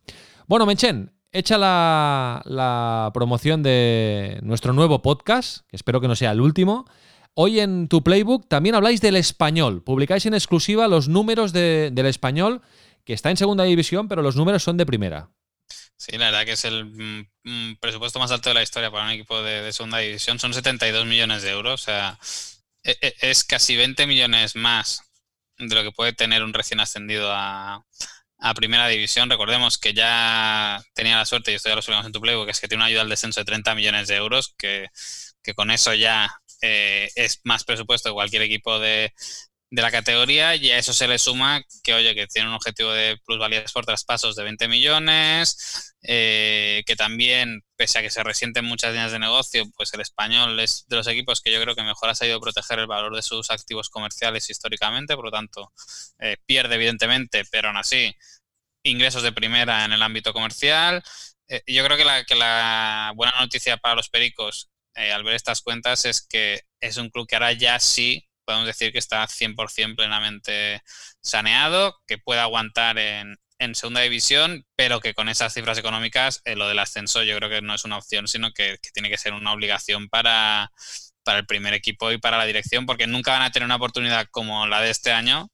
Bueno, 0.47 0.67
Menchen, 0.67 1.13
hecha 1.33 1.57
la, 1.57 2.43
la 2.45 3.11
promoción 3.15 3.63
de 3.63 4.39
nuestro 4.43 4.75
nuevo 4.75 5.01
podcast, 5.01 5.67
que 5.69 5.77
espero 5.77 6.01
que 6.01 6.09
no 6.09 6.17
sea 6.17 6.33
el 6.33 6.43
último. 6.43 6.85
Hoy 7.41 7.61
en 7.61 7.87
tu 7.87 8.03
playbook 8.03 8.49
también 8.49 8.75
habláis 8.75 9.01
del 9.01 9.15
español. 9.15 9.85
Publicáis 9.85 10.27
en 10.27 10.35
exclusiva 10.35 10.89
los 10.89 11.07
números 11.07 11.53
del 11.53 12.07
español, 12.07 12.63
que 13.05 13.13
está 13.13 13.31
en 13.31 13.37
segunda 13.37 13.63
división, 13.63 14.09
pero 14.09 14.23
los 14.23 14.35
números 14.35 14.65
son 14.65 14.77
de 14.77 14.85
primera. 14.85 15.31
Sí, 15.97 16.19
la 16.19 16.33
verdad 16.33 16.45
que 16.45 16.55
es 16.55 16.65
el 16.65 16.87
mm, 16.87 17.77
presupuesto 17.79 18.19
más 18.19 18.33
alto 18.33 18.51
de 18.51 18.55
la 18.55 18.65
historia 18.65 18.91
para 18.91 19.05
un 19.05 19.13
equipo 19.13 19.41
de, 19.41 19.73
segunda 19.73 19.99
división. 19.99 20.41
Son 20.41 20.53
72 20.53 21.07
millones 21.07 21.43
de 21.43 21.51
euros. 21.51 21.81
O 21.81 21.85
sea, 21.85 22.19
e, 22.83 22.99
e, 23.01 23.15
es, 23.21 23.45
casi 23.45 23.77
20 23.77 24.09
millones 24.09 24.57
más 24.57 25.03
de 25.59 25.73
lo 25.77 25.85
que 25.85 25.93
puede 25.93 26.13
tener 26.13 26.43
un 26.43 26.53
recién 26.53 26.81
ascendido 26.81 27.31
a, 27.33 27.85
primera 28.57 28.89
división. 28.89 29.31
Recordemos 29.31 29.79
que 29.79 29.95
ya 29.95 30.83
tenía 30.93 31.17
la 31.17 31.25
suerte, 31.25 31.53
y 31.53 31.55
esto 31.55 31.69
ya 31.69 31.77
lo 31.77 31.83
subimos 31.83 32.05
en 32.05 32.11
tu 32.11 32.21
playbook, 32.21 32.47
que 32.47 32.51
es 32.51 32.61
que 32.61 32.67
tiene 32.67 32.83
una 32.83 32.87
ayuda 32.87 33.03
al 33.03 33.09
descenso 33.09 33.39
de 33.41 33.45
30 33.45 33.77
millones 33.77 34.09
de 34.09 34.17
euros, 34.17 34.57
que 34.59 34.89
con 35.55 35.71
eso 35.71 35.95
ya 35.95 36.29
eh, 36.63 37.11
es 37.15 37.41
más 37.45 37.65
presupuesto 37.65 38.11
que 38.11 38.15
cualquier 38.15 38.43
equipo 38.43 38.79
de, 38.79 39.13
de 39.71 39.83
la 39.83 39.91
categoría 39.91 40.55
y 40.57 40.71
a 40.71 40.79
eso 40.79 40.95
se 40.95 41.07
le 41.07 41.19
suma 41.19 41.63
que, 41.83 41.93
oye, 41.93 42.15
que 42.15 42.27
tiene 42.27 42.49
un 42.49 42.55
objetivo 42.55 42.91
de 42.91 43.19
plusvalías 43.25 43.73
por 43.73 43.85
traspasos 43.85 44.35
de 44.35 44.45
20 44.45 44.67
millones, 44.69 45.95
eh, 46.03 46.83
que 46.87 46.97
también, 46.97 47.63
pese 47.77 47.99
a 47.99 48.03
que 48.03 48.11
se 48.11 48.23
resienten 48.23 48.65
muchas 48.65 48.93
líneas 48.93 49.13
de 49.13 49.19
negocio, 49.19 49.65
pues 49.77 49.93
el 49.93 50.01
español 50.01 50.59
es 50.61 50.87
de 50.89 50.97
los 50.97 51.07
equipos 51.07 51.43
que 51.43 51.53
yo 51.53 51.61
creo 51.61 51.75
que 51.75 51.83
mejor 51.83 52.09
ha 52.09 52.15
sabido 52.15 52.41
proteger 52.41 52.79
el 52.79 52.87
valor 52.87 53.15
de 53.15 53.23
sus 53.23 53.51
activos 53.51 53.91
comerciales 53.91 54.49
históricamente, 54.49 55.17
por 55.17 55.27
lo 55.27 55.31
tanto, 55.31 55.73
eh, 56.19 56.37
pierde 56.47 56.77
evidentemente, 56.77 57.45
pero 57.51 57.69
aún 57.69 57.77
así, 57.77 58.15
ingresos 58.83 59.23
de 59.23 59.33
primera 59.33 59.85
en 59.85 59.93
el 59.93 60.03
ámbito 60.03 60.33
comercial. 60.33 61.03
Eh, 61.47 61.63
yo 61.67 61.85
creo 61.85 61.97
que 61.99 62.05
la, 62.05 62.25
que 62.25 62.35
la 62.35 63.13
buena 63.17 63.35
noticia 63.39 63.77
para 63.77 63.97
los 63.97 64.09
Pericos 64.09 64.71
al 64.99 65.25
ver 65.25 65.35
estas 65.35 65.63
cuentas 65.63 66.05
es 66.05 66.27
que 66.27 66.63
es 66.81 66.97
un 66.97 67.11
club 67.11 67.27
que 67.27 67.37
ahora 67.37 67.53
ya 67.53 67.79
sí 67.81 68.29
podemos 68.49 68.67
decir 68.67 68.93
que 68.93 68.99
está 68.99 69.27
100% 69.27 69.95
plenamente 69.95 70.83
saneado, 71.21 72.01
que 72.07 72.17
puede 72.17 72.41
aguantar 72.41 72.99
en, 72.99 73.39
segunda 73.75 74.01
división, 74.01 74.65
pero 74.75 75.01
que 75.01 75.13
con 75.13 75.29
esas 75.29 75.53
cifras 75.53 75.77
económicas 75.77 76.41
eh, 76.45 76.57
lo 76.57 76.69
del 76.69 76.79
ascenso 76.79 77.23
yo 77.25 77.37
creo 77.37 77.51
que 77.51 77.61
no 77.61 77.75
es 77.75 77.85
una 77.85 77.99
opción, 77.99 78.27
sino 78.27 78.53
que, 78.53 78.79
tiene 78.95 79.11
que 79.11 79.19
ser 79.19 79.35
una 79.35 79.53
obligación 79.53 80.09
para, 80.09 80.73
para 81.25 81.41
el 81.41 81.47
primer 81.47 81.75
equipo 81.75 82.11
y 82.11 82.19
para 82.19 82.39
la 82.39 82.47
dirección, 82.47 82.87
porque 82.87 83.07
nunca 83.07 83.33
van 83.33 83.43
a 83.43 83.51
tener 83.51 83.67
una 83.67 83.77
oportunidad 83.77 84.27
como 84.31 84.67
la 84.67 84.81
de 84.81 84.91
este 84.91 85.13
año 85.13 85.51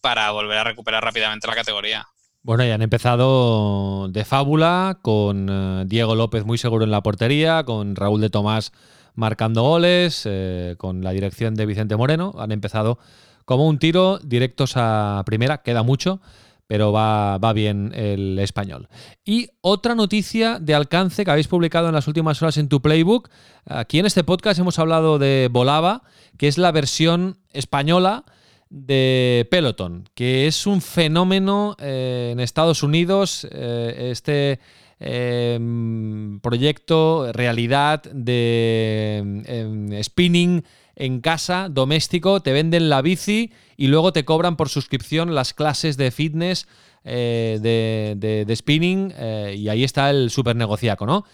para 0.00 0.30
volver 0.32 0.58
a 0.58 0.64
recuperar 0.64 1.04
rápidamente 1.04 1.46
la 1.46 1.54
categoría. 1.54 2.08
Bueno, 2.44 2.64
ya 2.64 2.74
han 2.74 2.82
empezado 2.82 4.08
de 4.08 4.24
fábula, 4.24 4.98
con 5.00 5.46
eh, 5.48 5.84
Diego 5.86 6.16
López 6.16 6.44
muy 6.44 6.58
seguro 6.58 6.84
en 6.84 6.90
la 6.90 7.00
portería, 7.00 7.62
con 7.62 7.94
Raúl 7.94 8.20
de 8.20 8.30
Tomás 8.30 8.72
marcando 9.14 9.62
goles, 9.62 10.22
eh, 10.24 10.74
con 10.76 11.04
la 11.04 11.12
dirección 11.12 11.54
de 11.54 11.66
Vicente 11.66 11.94
Moreno. 11.94 12.34
Han 12.38 12.50
empezado 12.50 12.98
como 13.44 13.68
un 13.68 13.78
tiro 13.78 14.18
directos 14.18 14.72
a 14.74 15.22
primera, 15.24 15.62
queda 15.62 15.84
mucho, 15.84 16.20
pero 16.66 16.90
va, 16.90 17.38
va, 17.38 17.52
bien 17.52 17.92
el 17.94 18.36
español. 18.40 18.88
Y 19.24 19.50
otra 19.60 19.94
noticia 19.94 20.58
de 20.58 20.74
alcance 20.74 21.24
que 21.24 21.30
habéis 21.30 21.46
publicado 21.46 21.86
en 21.86 21.94
las 21.94 22.08
últimas 22.08 22.42
horas 22.42 22.56
en 22.56 22.68
tu 22.68 22.82
playbook. 22.82 23.30
Aquí 23.66 24.00
en 24.00 24.06
este 24.06 24.24
podcast 24.24 24.58
hemos 24.58 24.80
hablado 24.80 25.20
de 25.20 25.48
Volava, 25.48 26.02
que 26.38 26.48
es 26.48 26.58
la 26.58 26.72
versión 26.72 27.38
española 27.50 28.24
de 28.72 29.46
Peloton, 29.50 30.08
que 30.14 30.46
es 30.46 30.66
un 30.66 30.80
fenómeno 30.80 31.76
eh, 31.78 32.30
en 32.32 32.40
Estados 32.40 32.82
Unidos. 32.82 33.46
Eh, 33.50 34.08
este 34.10 34.58
Em, 35.04 36.38
proyecto, 36.38 37.32
realidad 37.32 38.04
de 38.04 39.42
em, 39.46 40.00
spinning 40.00 40.62
en 40.94 41.20
casa, 41.20 41.68
doméstico, 41.68 42.40
te 42.40 42.52
venden 42.52 42.88
la 42.88 43.02
bici 43.02 43.50
y 43.76 43.88
luego 43.88 44.12
te 44.12 44.24
cobran 44.24 44.56
por 44.56 44.68
suscripción 44.68 45.34
las 45.34 45.54
clases 45.54 45.96
de 45.96 46.12
fitness 46.12 46.68
eh, 47.02 47.58
de, 47.60 48.54
spinning 48.54 49.12
y 49.56 49.68
ahí 49.68 49.82
está 49.82 50.10
el 50.10 50.30
super 50.30 50.54
negociaco, 50.54 51.04
¿no? 51.04 51.24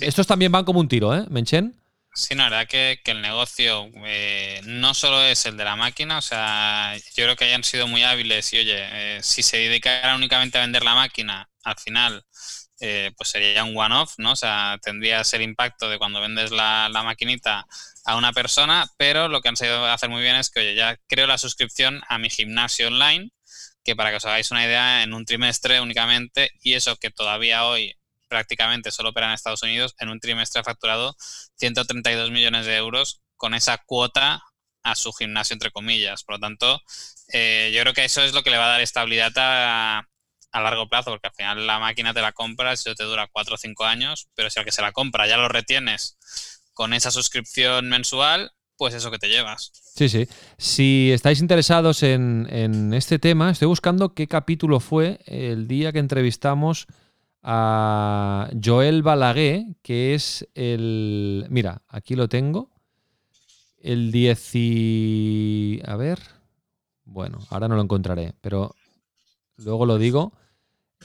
Estos 0.00 0.26
también 0.26 0.50
van 0.50 0.64
como 0.64 0.80
un 0.80 0.88
tiro, 0.88 1.14
¿eh, 1.14 1.26
Menchen? 1.28 1.74
Sí, 2.16 2.34
la 2.34 2.44
verdad 2.44 2.66
que, 2.66 2.98
el 3.04 3.20
negocio 3.20 3.90
eh, 4.06 4.62
no 4.64 4.94
solo 4.94 5.22
es 5.22 5.44
el 5.44 5.58
de 5.58 5.64
la 5.64 5.76
máquina, 5.76 6.16
o 6.16 6.22
sea, 6.22 6.96
yo 6.96 7.24
creo 7.24 7.36
que 7.36 7.44
hayan 7.44 7.62
sido 7.62 7.86
muy 7.88 8.04
hábiles 8.04 8.54
y 8.54 8.58
oye, 8.58 9.22
si 9.22 9.42
se 9.42 9.58
dedicaran 9.58 10.16
únicamente 10.16 10.56
a 10.56 10.62
vender 10.62 10.82
la 10.82 10.94
máquina, 10.94 11.50
al 11.62 11.76
final 11.76 12.24
eh, 12.80 13.12
pues 13.18 13.28
sería 13.30 13.64
un 13.64 13.76
one-off, 13.76 14.14
¿no? 14.16 14.32
O 14.32 14.36
sea, 14.36 14.78
tendrías 14.82 15.32
el 15.34 15.42
impacto 15.42 15.90
de 15.90 15.98
cuando 15.98 16.22
vendes 16.22 16.50
la, 16.52 16.88
maquinita 17.04 17.66
a 18.06 18.16
una 18.16 18.32
persona, 18.32 18.86
pero 18.96 19.28
lo 19.28 19.42
que 19.42 19.48
han 19.50 19.56
sabido 19.56 19.84
hacer 19.84 20.08
muy 20.08 20.22
bien 20.22 20.36
es 20.36 20.50
que, 20.50 20.60
oye, 20.60 20.74
ya 20.74 20.96
creo 21.08 21.26
la 21.26 21.36
suscripción 21.38 22.00
a 22.08 22.18
mi 22.18 22.30
gimnasio 22.30 22.88
online, 22.88 23.30
que 23.84 23.94
para 23.94 24.10
que 24.10 24.16
os 24.16 24.24
hagáis 24.24 24.50
una 24.50 24.64
idea, 24.64 25.02
en 25.02 25.12
un 25.12 25.26
trimestre 25.26 25.80
únicamente, 25.82 26.50
y 26.62 26.74
eso 26.74 26.96
que 26.96 27.10
todavía 27.10 27.64
hoy 27.66 27.94
prácticamente 28.28 28.90
solo 28.90 29.10
opera 29.10 29.26
en 29.26 29.32
Estados 29.32 29.62
Unidos, 29.62 29.94
en 29.98 30.08
un 30.08 30.20
trimestre 30.20 30.60
ha 30.60 30.64
facturado 30.64 31.16
132 31.56 32.30
millones 32.30 32.66
de 32.66 32.76
euros 32.76 33.22
con 33.36 33.54
esa 33.54 33.78
cuota 33.78 34.42
a 34.82 34.94
su 34.94 35.12
gimnasio, 35.12 35.54
entre 35.54 35.70
comillas. 35.70 36.22
Por 36.24 36.36
lo 36.36 36.40
tanto, 36.40 36.80
eh, 37.32 37.72
yo 37.74 37.80
creo 37.82 37.94
que 37.94 38.04
eso 38.04 38.22
es 38.22 38.32
lo 38.32 38.42
que 38.42 38.50
le 38.50 38.58
va 38.58 38.66
a 38.66 38.70
dar 38.70 38.80
estabilidad 38.80 39.32
a, 39.36 40.08
a 40.52 40.60
largo 40.60 40.88
plazo, 40.88 41.10
porque 41.10 41.28
al 41.28 41.34
final 41.34 41.66
la 41.66 41.78
máquina 41.78 42.14
te 42.14 42.22
la 42.22 42.32
compras 42.32 42.86
y 42.86 42.94
te 42.94 43.04
dura 43.04 43.28
4 43.30 43.54
o 43.54 43.58
5 43.58 43.84
años, 43.84 44.28
pero 44.34 44.50
si 44.50 44.58
al 44.58 44.64
que 44.64 44.72
se 44.72 44.82
la 44.82 44.92
compra 44.92 45.26
ya 45.26 45.36
lo 45.36 45.48
retienes 45.48 46.18
con 46.72 46.92
esa 46.92 47.10
suscripción 47.10 47.88
mensual, 47.88 48.52
pues 48.76 48.94
eso 48.94 49.10
que 49.10 49.18
te 49.18 49.28
llevas. 49.28 49.72
Sí, 49.96 50.08
sí. 50.08 50.28
Si 50.58 51.10
estáis 51.12 51.40
interesados 51.40 52.02
en, 52.02 52.92
este 52.92 53.18
tema, 53.18 53.50
estoy 53.50 53.66
buscando 53.66 54.14
qué 54.14 54.26
capítulo 54.26 54.80
fue 54.80 55.20
el 55.26 55.66
día 55.68 55.92
que 55.92 55.98
entrevistamos 55.98 56.86
a 57.42 58.50
Joel 58.62 59.02
Balaguer, 59.02 59.64
que 59.82 60.14
es 60.14 60.48
el... 60.54 61.46
Mira, 61.50 61.82
aquí 61.88 62.14
lo 62.16 62.28
tengo. 62.28 62.70
El 63.78 64.10
10... 64.12 64.50
y- 64.54 65.80
A 65.86 65.96
ver. 65.96 66.18
Bueno, 67.04 67.38
ahora 67.50 67.68
no 67.68 67.76
lo 67.76 67.82
encontraré, 67.82 68.34
pero 68.40 68.74
luego 69.56 69.86
lo 69.86 69.98
digo. 69.98 70.32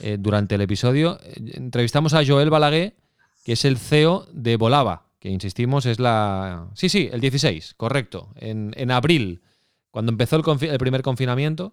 eh, 0.02 0.16
durante 0.18 0.54
el 0.56 0.62
episodio 0.62 1.18
eh, 1.22 1.34
entrevistamos 1.54 2.14
a 2.14 2.24
Joel 2.26 2.50
Balaguer, 2.50 2.96
que 3.44 3.52
es 3.52 3.64
el 3.64 3.78
CEO 3.78 4.26
de 4.32 4.56
Volava, 4.56 5.06
que 5.20 5.28
insistimos 5.30 5.86
es 5.86 6.00
la... 6.00 6.68
Sí, 6.74 6.88
sí, 6.88 7.08
el 7.12 7.20
16, 7.20 7.74
correcto. 7.76 8.30
En, 8.36 8.72
en 8.76 8.90
abril, 8.90 9.42
cuando 9.90 10.10
empezó 10.12 10.36
el, 10.36 10.78
primer 10.78 11.02
confinamiento. 11.02 11.72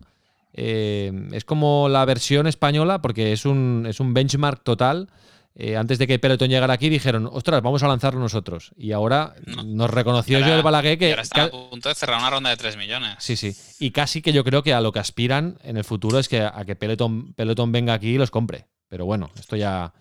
Eh, 0.53 1.11
es 1.31 1.45
como 1.45 1.89
la 1.89 2.05
versión 2.05 2.47
española, 2.47 3.01
porque 3.01 3.31
es 3.33 3.45
un, 3.45 3.85
es 3.87 3.99
un 3.99 4.13
benchmark 4.13 4.63
total. 4.63 5.09
Eh, 5.55 5.75
antes 5.75 5.97
de 5.97 6.07
que 6.07 6.19
Peloton 6.19 6.47
llegara 6.49 6.73
aquí, 6.73 6.87
dijeron, 6.89 7.27
ostras, 7.31 7.61
vamos 7.61 7.83
a 7.83 7.87
lanzarlo 7.87 8.19
nosotros. 8.21 8.71
Y 8.77 8.93
ahora 8.93 9.35
No. 9.45 9.63
nos 9.63 9.89
reconoció 9.89 10.37
Y 10.39 10.41
ahora- 10.41 10.53
Joel 10.53 10.63
Balaguer 10.63 10.97
que... 10.97 11.09
ahora 11.09 11.21
están 11.23 11.49
que- 11.49 11.57
a 11.57 11.69
punto 11.69 11.89
de 11.89 11.95
cerrar 11.95 12.19
una 12.19 12.29
ronda 12.29 12.49
de 12.51 12.57
3 12.57 12.77
millones. 12.77 13.15
Sí, 13.19 13.35
sí. 13.35 13.53
Y 13.79 13.91
casi 13.91 14.21
que 14.21 14.31
yo 14.31 14.43
creo 14.45 14.63
que 14.63 14.73
a 14.73 14.79
lo 14.79 14.91
que 14.93 14.99
aspiran 14.99 15.57
en 15.63 15.75
el 15.75 15.83
futuro 15.83 16.17
es 16.19 16.29
que 16.29 16.41
a 16.41 16.63
que 16.65 16.75
Peloton, 16.77 17.33
Peloton 17.33 17.71
venga 17.73 17.93
aquí 17.93 18.09
y 18.11 18.17
los 18.17 18.31
compre. 18.31 18.67
Pero 18.87 19.05
bueno, 19.05 19.31
esto 19.37 19.55
ya, 19.57 19.91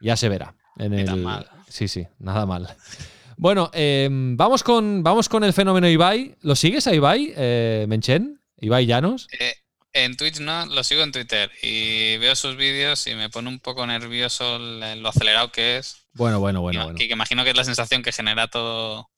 ya 0.00 0.16
se 0.16 0.28
verá. 0.28 0.54
En 0.78 0.92
el... 0.94 1.06
tan 1.06 1.22
mal. 1.24 1.46
Sí, 1.68 1.88
sí, 1.88 2.06
nada 2.18 2.46
mal. 2.46 2.68
Bueno, 3.36 3.70
eh, 3.72 4.06
vamos, 4.12 4.62
con, 4.62 5.02
vamos 5.02 5.30
con 5.30 5.44
el 5.44 5.54
fenómeno 5.54 5.88
Ibai. 5.88 6.36
¿Lo 6.42 6.54
sigues 6.54 6.86
a 6.86 6.94
Ibai, 6.94 7.32
eh, 7.34 7.86
Menchen? 7.88 8.38
Ibai 8.60 8.84
Llanos. 8.84 9.28
Eh, 9.32 9.54
en 9.92 10.16
Twitch 10.16 10.40
no, 10.40 10.66
lo 10.66 10.84
sigo 10.84 11.02
en 11.02 11.12
Twitter 11.12 11.50
y 11.62 12.16
veo 12.18 12.34
sus 12.36 12.56
vídeos 12.56 13.06
y 13.06 13.14
me 13.14 13.28
pone 13.28 13.48
un 13.48 13.58
poco 13.58 13.86
nervioso 13.86 14.58
lo 14.58 15.08
acelerado 15.08 15.50
que 15.50 15.78
es. 15.78 15.96
Bueno, 16.12 16.40
bueno, 16.40 16.60
bueno, 16.60 16.84
bueno. 16.84 16.98
Que, 16.98 17.06
que 17.08 17.12
imagino 17.14 17.44
que 17.44 17.50
es 17.50 17.56
la 17.56 17.64
sensación 17.64 18.02
que 18.02 18.12
genera 18.12 18.48
todo 18.48 19.08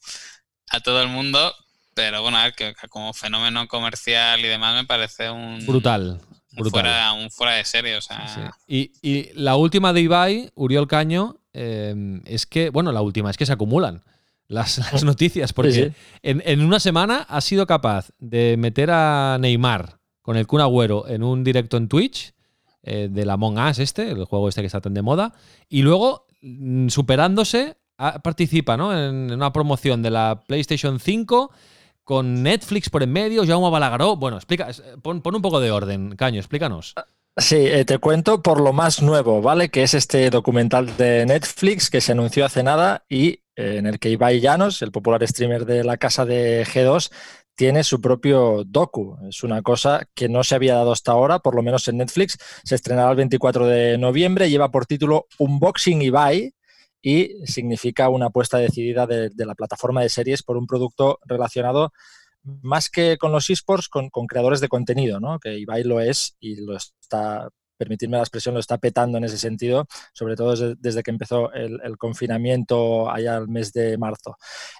a 0.71 0.81
todo 0.81 1.03
el 1.03 1.09
mundo, 1.09 1.55
pero 1.95 2.23
bueno, 2.23 2.39
a 2.39 2.45
ver, 2.45 2.55
que, 2.55 2.75
que 2.75 2.89
como 2.89 3.13
fenómeno 3.13 3.69
comercial 3.69 4.41
y 4.41 4.49
demás 4.49 4.75
me 4.75 4.87
parece 4.87 5.31
un 5.31 5.65
Brutal. 5.67 6.21
un 6.53 6.57
Brutal. 6.57 6.71
fuera, 6.71 7.13
un 7.13 7.31
fuera 7.31 7.53
de 7.55 7.65
serie, 7.65 7.97
o 7.97 8.01
sea, 8.01 8.27
Sí. 8.29 8.41
Y, 9.03 9.09
y 9.09 9.31
la 9.35 9.57
última 9.57 9.93
de 9.93 10.01
Ibai, 10.01 10.51
Uriol 10.55 10.89
Caño, 10.89 11.37
eh, 11.53 11.95
es 12.25 12.47
que, 12.47 12.71
bueno, 12.71 12.93
la 12.93 13.03
última, 13.03 13.31
es 13.31 13.37
que 13.37 13.45
se 13.45 13.53
acumulan 13.53 14.03
las, 14.49 14.79
las 14.79 15.05
noticias, 15.05 15.53
porque 15.55 15.73
Sí, 15.73 15.85
sí. 15.85 15.93
En, 16.23 16.43
en 16.47 16.65
una 16.65 16.81
semana 16.81 17.27
ha 17.29 17.41
sido 17.43 17.67
capaz 17.67 18.09
de 18.19 18.57
meter 18.57 18.91
a 18.91 19.37
Neymar 19.39 19.99
con 20.23 20.37
el 20.37 20.47
Kun 20.47 20.61
Agüero 20.61 21.07
en 21.09 21.23
un 21.23 21.45
directo 21.45 21.77
en 21.77 21.89
Twitch 21.89 22.33
eh, 22.83 23.09
del 23.11 23.31
Among 23.31 23.59
Us 23.59 23.79
este, 23.79 24.11
el 24.11 24.25
juego 24.25 24.49
este 24.49 24.61
que 24.63 24.67
está 24.67 24.81
tan 24.81 24.95
de 24.95 25.03
moda, 25.03 25.35
y 25.69 25.83
luego, 25.83 26.27
mm, 26.41 26.89
superándose, 26.89 27.77
participa 28.23 28.77
¿no? 28.77 28.97
en, 28.97 29.33
una 29.33 29.53
promoción 29.53 30.03
de 30.03 30.11
la 30.11 30.43
PlayStation 30.47 30.99
5 30.99 31.53
con 32.05 32.43
Netflix 32.43 32.91
por 32.91 33.03
en 33.03 33.13
medio, 33.13 33.47
Jaume 33.47 33.71
Balagaró. 33.71 34.17
Bueno, 34.17 34.37
explica, 34.37 34.69
es- 34.71 34.83
pon, 35.03 35.23
un 35.25 35.43
poco 35.43 35.61
de 35.61 35.71
orden, 35.71 36.17
Caño, 36.17 36.41
explícanos. 36.41 36.95
Sí, 37.37 37.57
eh, 37.57 37.85
te 37.85 37.99
cuento 37.99 38.43
por 38.43 38.61
lo 38.61 38.73
más 38.73 39.01
nuevo, 39.01 39.41
¿vale? 39.41 39.71
Que 39.71 39.85
es 39.85 39.95
este 39.95 40.29
documental 40.29 40.97
de 40.97 41.25
Netflix 41.25 41.89
que 41.89 42.01
se 42.01 42.13
anunció 42.13 42.45
hace 42.45 42.63
nada 42.63 43.05
y 43.09 43.41
eh, 43.57 43.77
en 43.79 43.87
el 43.87 43.99
que 43.99 44.11
Ibai 44.11 44.41
Llanos, 44.41 44.83
el 44.83 44.93
popular 44.93 45.27
streamer 45.27 45.65
de 45.65 45.85
la 45.85 45.97
casa 45.97 46.27
de 46.27 46.67
G2, 46.67 47.11
tiene 47.55 47.85
su 47.85 48.01
propio 48.01 48.65
docu. 48.65 49.19
Es 49.29 49.43
una 49.43 49.63
cosa 49.63 50.07
que 50.15 50.29
no 50.29 50.45
se 50.45 50.55
había 50.55 50.75
dado 50.75 50.93
hasta 50.93 51.13
ahora, 51.13 51.39
por 51.39 51.55
lo 51.55 51.63
menos 51.63 51.87
en 51.89 51.99
Netflix. 51.99 52.39
Se 52.65 52.75
estrenará 52.75 53.11
el 53.11 53.17
24 53.17 53.67
de 53.67 53.99
noviembre, 53.99 54.51
lleva 54.51 54.71
por 54.71 54.87
título 54.87 55.27
Unboxing 55.39 56.03
Ibai 56.03 56.55
y 57.03 57.47
significa 57.47 58.09
una 58.09 58.27
apuesta 58.27 58.59
decidida 58.59 59.07
de, 59.07 59.31
la 59.37 59.55
plataforma 59.55 60.03
de 60.03 60.09
series 60.09 60.43
por 60.43 60.57
un 60.57 60.67
producto 60.67 61.19
relacionado 61.25 61.93
más 62.45 62.89
que 62.89 63.19
con 63.19 63.33
los 63.33 63.51
esports, 63.51 63.89
con, 63.89 64.09
creadores 64.11 64.61
de 64.61 64.69
contenido, 64.69 65.21
¿no? 65.21 65.39
Que 65.39 65.59
Ibai 65.59 65.85
lo 65.85 66.01
es 66.01 66.37
y 66.41 66.57
lo 66.57 66.77
está, 66.77 67.49
permitidme 67.77 68.17
la 68.17 68.23
expresión, 68.23 68.55
lo 68.55 68.61
está 68.61 68.79
petando 68.79 69.19
en 69.19 69.25
ese 69.25 69.39
sentido, 69.39 69.87
sobre 70.13 70.37
todo 70.37 70.75
desde, 70.77 71.03
que 71.03 71.11
empezó 71.11 71.53
el, 71.53 71.97
confinamiento 71.99 73.11
allá 73.11 73.37
el 73.37 73.49
mes 73.49 73.73
de 73.73 73.99
marzo. 73.99 74.37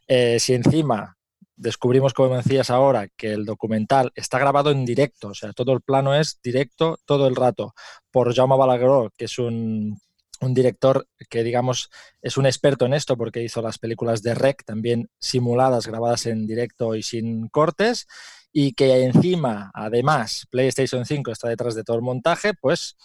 Eh, 0.07 0.39
si 0.41 0.55
encima 0.55 1.17
descubrimos, 1.63 2.13
como 2.13 2.37
decías 2.37 2.71
ahora, 2.71 3.09
que 3.17 3.33
el 3.33 3.45
documental 3.45 4.13
está 4.15 4.39
grabado 4.39 4.71
en 4.71 4.85
directo, 4.85 5.29
o 5.29 5.35
sea, 5.35 5.53
todo 5.53 5.73
el 5.73 5.81
plano 5.81 6.15
es 6.15 6.41
directo 6.43 6.99
todo 7.05 7.27
el 7.27 7.37
rato, 7.37 7.75
por 8.11 8.35
Jaume 8.35 8.57
Balagueró, 8.57 9.13
que 9.17 9.27
es 9.27 9.39
un, 9.39 9.99
un 10.41 10.55
director 10.55 11.07
que, 11.31 11.43
digamos, 11.43 11.89
es 12.21 12.37
un 12.37 12.47
experto 12.47 12.87
en 12.87 12.95
esto 12.95 13.17
porque 13.17 13.43
hizo 13.43 13.63
las 13.63 13.79
películas 13.79 14.23
de 14.23 14.35
Rec, 14.35 14.65
también 14.65 15.09
simuladas, 15.19 15.87
grabadas 15.87 16.27
en 16.27 16.47
directo 16.47 16.95
y 16.95 17.03
sin 17.03 17.49
cortes, 17.49 18.07
y 18.53 18.75
que 18.75 19.05
encima, 19.05 19.71
además, 19.73 20.47
PlayStation 20.51 21.07
5 21.07 21.31
está 21.31 21.49
detrás 21.49 21.75
de 21.75 21.85
todo 21.85 21.97
el 21.97 22.03
montaje, 22.03 22.53
pues 22.55 22.97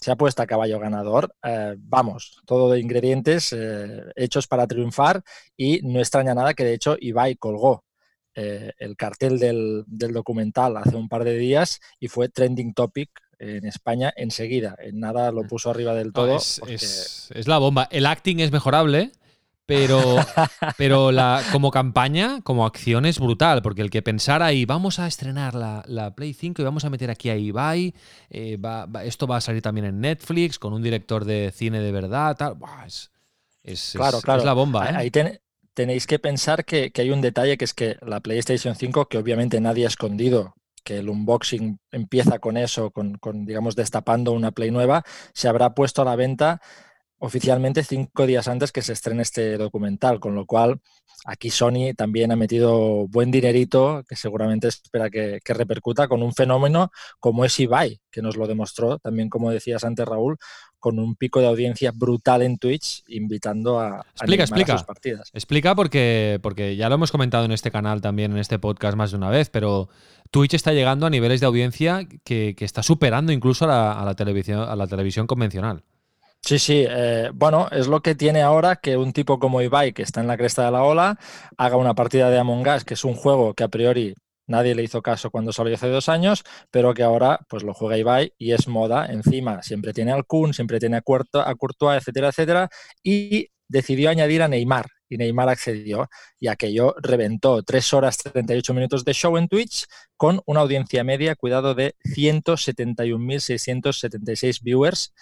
se 0.00 0.10
ha 0.12 0.16
puesto 0.16 0.42
a 0.42 0.46
caballo 0.46 0.78
ganador. 0.78 1.34
Eh, 1.42 1.74
vamos, 1.78 2.40
todo 2.46 2.70
de 2.72 2.80
ingredientes 2.80 3.52
eh, 3.52 4.02
hechos 4.16 4.46
para 4.46 4.66
triunfar 4.66 5.22
y 5.56 5.80
no 5.82 5.98
extraña 5.98 6.34
nada 6.34 6.54
que 6.54 6.64
de 6.64 6.74
hecho 6.74 6.96
Ibai 7.00 7.36
colgó 7.36 7.84
eh, 8.34 8.72
el 8.78 8.96
cartel 8.96 9.38
del, 9.40 9.82
del 9.86 10.12
documental 10.12 10.76
hace 10.76 10.94
un 10.94 11.08
par 11.08 11.24
de 11.24 11.36
días 11.36 11.80
y 11.98 12.06
fue 12.08 12.28
trending 12.28 12.74
topic 12.74 13.10
en 13.40 13.64
España 13.66 14.12
enseguida. 14.16 14.76
En 14.80 15.00
nada 15.00 15.30
lo 15.32 15.42
puso 15.44 15.70
arriba 15.70 15.94
del 15.94 16.08
No, 16.08 16.12
todo. 16.12 16.36
es, 16.36 16.56
porque- 16.60 16.74
es- 16.76 17.28
es 17.34 17.48
la 17.48 17.58
bomba. 17.58 17.88
El 17.90 18.06
acting 18.06 18.38
es 18.40 18.50
mejorable, 18.52 19.12
pero, 19.68 20.16
pero 20.78 21.12
la, 21.12 21.42
como 21.52 21.70
campaña, 21.70 22.40
como 22.42 22.64
acción 22.64 23.04
es 23.04 23.20
brutal, 23.20 23.60
porque 23.60 23.82
el 23.82 23.90
que 23.90 24.00
pensara 24.00 24.46
ahí, 24.46 24.64
vamos 24.64 24.98
a 24.98 25.06
estrenar 25.06 25.54
la, 25.54 25.84
la 25.86 26.14
Play 26.14 26.32
5 26.32 26.62
y 26.62 26.64
vamos 26.64 26.86
a 26.86 26.90
meter 26.90 27.10
aquí 27.10 27.28
a 27.28 27.36
Ibai, 27.36 27.94
eh, 28.30 28.56
va- 28.56 28.86
va- 28.86 29.04
esto 29.04 29.26
va 29.26 29.36
a 29.36 29.40
salir 29.42 29.60
también 29.60 29.84
en 29.86 30.00
Netflix, 30.00 30.58
con 30.58 30.72
un 30.72 30.82
director 30.82 31.26
de 31.26 31.52
cine 31.54 31.80
de 31.80 31.92
verdad, 31.92 32.34
tal, 32.34 32.54
buah, 32.54 32.86
es, 32.86 33.10
es- 33.62 33.92
Claro, 33.94 34.18
es- 34.18 34.24
claro. 34.24 34.38
es 34.40 34.46
la 34.46 34.54
bomba. 34.54 34.84
Ahí- 34.84 34.94
¿eh? 34.94 34.96
Ahí 34.96 35.10
ten- 35.10 35.40
tenéis 35.74 36.06
que 36.06 36.18
pensar 36.18 36.64
que, 36.64 36.90
que 36.90 37.02
hay 37.02 37.10
un 37.10 37.20
detalle 37.20 37.58
que 37.58 37.66
es 37.66 37.74
que 37.74 37.98
la 38.00 38.20
PlayStation 38.20 38.74
5, 38.74 39.06
que 39.08 39.18
obviamente 39.18 39.60
nadie 39.60 39.84
ha 39.84 39.88
escondido, 39.88 40.54
que 40.82 40.98
el 40.98 41.10
unboxing 41.10 41.78
empieza 41.92 42.38
con 42.38 42.56
eso, 42.56 42.90
con, 42.90 43.18
con, 43.18 43.44
digamos 43.44 43.76
destapando 43.76 44.32
una 44.32 44.52
Play 44.52 44.70
nueva, 44.70 45.04
se 45.34 45.46
habrá 45.46 45.74
puesto 45.74 46.00
a 46.00 46.06
la 46.06 46.16
venta 46.16 46.62
oficialmente 47.18 47.84
cinco 47.84 48.26
días 48.26 48.48
antes 48.48 48.72
que 48.72 48.82
se 48.82 48.92
estrene 48.92 49.22
este 49.22 49.56
documental, 49.56 50.20
con 50.20 50.34
lo 50.34 50.46
cual 50.46 50.80
aquí 51.24 51.50
Sony 51.50 51.94
también 51.96 52.30
ha 52.30 52.36
metido 52.36 53.08
buen 53.08 53.30
dinerito 53.30 54.04
que 54.08 54.14
seguramente 54.16 54.68
espera 54.68 55.10
que, 55.10 55.40
que 55.44 55.54
repercuta 55.54 56.06
con 56.06 56.22
un 56.22 56.32
fenómeno 56.32 56.90
como 57.18 57.44
es 57.44 57.58
Ibai, 57.58 58.00
que 58.10 58.22
nos 58.22 58.36
lo 58.36 58.46
demostró 58.46 58.98
también, 58.98 59.28
como 59.28 59.50
decías 59.50 59.82
antes 59.84 60.06
Raúl, 60.06 60.38
con 60.78 60.98
un 61.00 61.16
pico 61.16 61.40
de 61.40 61.48
audiencia 61.48 61.92
brutal 61.92 62.42
en 62.42 62.56
Twitch, 62.56 63.02
invitando 63.08 63.80
a, 63.80 64.06
Explica, 64.12 64.44
explica. 64.44 64.74
a 64.74 64.78
sus 64.78 64.86
partidas. 64.86 65.30
Explica 65.32 65.74
porque, 65.74 66.38
porque 66.40 66.76
ya 66.76 66.88
lo 66.88 66.94
hemos 66.94 67.10
comentado 67.10 67.44
en 67.44 67.52
este 67.52 67.72
canal 67.72 68.00
también, 68.00 68.30
en 68.30 68.38
este 68.38 68.60
podcast 68.60 68.96
más 68.96 69.10
de 69.10 69.16
una 69.16 69.28
vez, 69.28 69.50
pero 69.50 69.88
Twitch 70.30 70.54
está 70.54 70.72
llegando 70.72 71.06
a 71.06 71.10
niveles 71.10 71.40
de 71.40 71.46
audiencia 71.46 72.06
que, 72.24 72.54
que 72.56 72.64
está 72.64 72.84
superando 72.84 73.32
incluso 73.32 73.64
a 73.64 73.68
la, 73.68 73.92
a 73.92 74.04
la 74.04 74.14
televisión, 74.14 74.60
a 74.60 74.76
la 74.76 74.86
televisión 74.86 75.26
convencional. 75.26 75.82
Sí, 76.42 76.58
sí, 76.58 76.84
eh, 76.88 77.30
bueno, 77.34 77.68
es 77.70 77.88
lo 77.88 78.00
que 78.00 78.14
tiene 78.14 78.40
ahora 78.42 78.76
que 78.76 78.96
un 78.96 79.12
tipo 79.12 79.38
como 79.38 79.60
Ibai, 79.60 79.92
que 79.92 80.02
está 80.02 80.20
en 80.20 80.28
la 80.28 80.36
cresta 80.38 80.64
de 80.64 80.70
la 80.70 80.82
ola, 80.82 81.18
haga 81.58 81.76
una 81.76 81.94
partida 81.94 82.30
de 82.30 82.38
Among 82.38 82.66
Us, 82.68 82.84
que 82.84 82.94
es 82.94 83.04
un 83.04 83.14
juego 83.14 83.52
que 83.54 83.64
a 83.64 83.68
priori 83.68 84.14
nadie 84.46 84.74
le 84.74 84.82
hizo 84.82 85.02
caso 85.02 85.30
cuando 85.30 85.52
salió 85.52 85.74
hace 85.74 85.88
dos 85.88 86.08
años, 86.08 86.42
pero 86.70 86.94
que 86.94 87.02
ahora 87.02 87.40
pues 87.48 87.64
lo 87.64 87.74
juega 87.74 87.98
Ibai 87.98 88.32
y 88.38 88.52
es 88.52 88.66
moda. 88.66 89.06
Encima 89.06 89.62
siempre 89.62 89.92
tiene 89.92 90.12
al 90.12 90.24
Kun, 90.24 90.54
siempre 90.54 90.78
tiene 90.80 90.96
a, 90.96 91.02
Cuerto, 91.02 91.40
a 91.40 91.54
Courtois, 91.54 91.98
etcétera, 91.98 92.28
etcétera, 92.28 92.70
y 93.02 93.48
decidió 93.68 94.08
añadir 94.08 94.42
a 94.42 94.48
Neymar 94.48 94.86
y 95.08 95.18
Neymar 95.18 95.50
accedió 95.50 96.08
y 96.38 96.48
aquello 96.48 96.94
reventó 96.98 97.62
3 97.62 97.92
horas 97.94 98.18
38 98.18 98.74
minutos 98.74 99.04
de 99.04 99.14
show 99.14 99.36
en 99.36 99.48
Twitch 99.48 99.86
con 100.16 100.40
una 100.46 100.60
audiencia 100.60 101.02
media, 101.04 101.34
cuidado, 101.34 101.74
de 101.74 101.94
171.676 102.04 104.62
viewers 104.62 105.12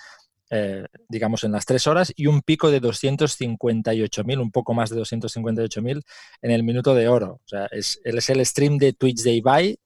eh, 0.51 0.87
digamos, 1.09 1.45
en 1.45 1.53
las 1.53 1.67
tres 1.67 1.87
horas 1.87 2.13
y 2.15 2.27
un 2.27 2.43
pico 2.43 2.71
de 2.71 2.81
258.000, 2.81 4.41
un 4.41 4.51
poco 4.51 4.75
más 4.75 4.91
de 4.91 5.01
258.000 5.01 6.03
en 6.43 6.51
el 6.51 6.63
minuto 6.63 6.95
de 6.95 7.09
oro. 7.09 7.41
O 7.45 7.49
sea, 7.49 7.67
es, 7.67 8.01
es 8.05 8.31
el 8.31 8.45
stream 8.47 8.79
de 8.79 8.93
Twitch 8.93 9.23
de 9.23 9.33
Ibai 9.33 9.79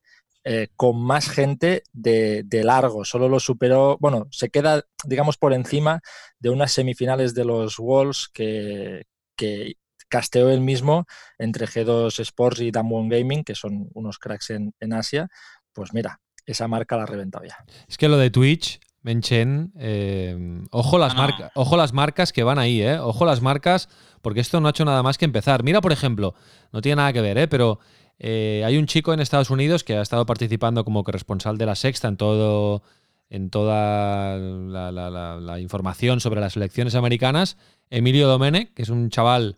eh, 0.45 0.69
con 0.77 1.03
más 1.03 1.29
gente 1.29 1.83
de, 1.93 2.43
de, 2.45 2.65
largo. 2.65 3.05
Solo 3.05 3.29
lo 3.29 3.41
superó, 3.41 3.99
bueno, 4.01 4.27
se 4.31 4.49
queda, 4.49 4.85
digamos, 5.05 5.37
por 5.37 5.53
encima 5.53 6.01
de 6.39 6.51
unas 6.51 6.73
semifinales 6.73 7.35
de 7.35 7.45
los 7.45 7.79
Walls 7.79 8.31
que, 8.33 9.05
que 9.37 9.75
casteó 10.09 10.51
él 10.51 10.61
mismo 10.61 11.07
entre 11.39 11.67
G2 11.67 12.21
Sports 12.21 12.61
y 12.61 12.71
Damwon 12.71 13.09
Gaming, 13.09 13.45
que 13.45 13.55
son 13.55 13.89
unos 13.95 14.19
cracks 14.19 14.51
en, 14.51 14.75
en 14.81 14.93
Asia. 14.95 15.29
Pues 15.73 15.93
mira, 15.93 16.21
esa 16.47 16.69
marca 16.69 16.97
la 16.97 17.05
ha 17.05 17.07
reventado 17.07 17.45
ya. 17.45 17.57
Es 17.87 17.97
que 17.97 18.09
lo 18.09 18.17
de 18.17 18.31
Twitch 18.31 18.81
Menchen, 19.03 19.73
eh, 19.79 20.63
ojo, 20.71 20.99
las 20.99 21.13
Ah, 21.13 21.17
no. 21.17 21.23
marca- 21.23 21.53
ojo 21.55 21.77
las 21.77 21.93
marcas 21.95 22.33
que 22.33 22.43
van 22.43 22.59
ahí, 22.59 22.83
¿eh? 22.83 22.99
Ojo 22.99 23.25
las 23.25 23.41
marcas, 23.41 23.89
porque 24.21 24.41
esto 24.41 24.61
no 24.61 24.67
ha 24.69 24.71
hecho 24.71 24.85
nada 24.85 25.03
más 25.03 25.17
que 25.17 25.25
empezar. 25.25 25.63
Mira, 25.63 25.81
por 25.81 25.93
ejemplo, 25.93 26.35
no 26.73 26.83
tiene 26.83 26.97
nada 26.97 27.13
que 27.13 27.23
ver, 27.23 27.39
¿eh? 27.39 27.49
Pero 27.49 27.79
eh, 28.19 28.63
hay 28.67 28.77
un 28.77 28.85
chico 28.87 29.15
en 29.15 29.21
Estados 29.21 29.49
Unidos 29.49 29.85
que 29.85 29.97
ha 29.97 30.03
estado 30.03 30.27
participando 30.27 30.85
como 30.85 31.03
corresponsal 31.05 31.57
de 31.57 31.65
la 31.67 31.75
Sexta 31.75 32.09
en 32.09 32.17
todo 32.19 32.83
en 33.31 33.49
toda 33.49 34.37
la, 34.37 34.91
la- 34.93 35.09
la- 35.09 35.37
la 35.41 35.61
información 35.61 36.19
sobre 36.21 36.41
las 36.41 36.57
elecciones 36.57 36.95
americanas, 36.97 37.57
Emilio 37.89 38.27
Domenech, 38.29 38.75
que 38.75 38.83
es 38.83 38.89
un 38.89 39.09
chaval 39.09 39.57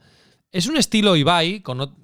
es 0.52 0.66
un 0.66 0.76
estilo 0.76 1.16
Ibai, 1.16 1.60
con, 1.60 1.94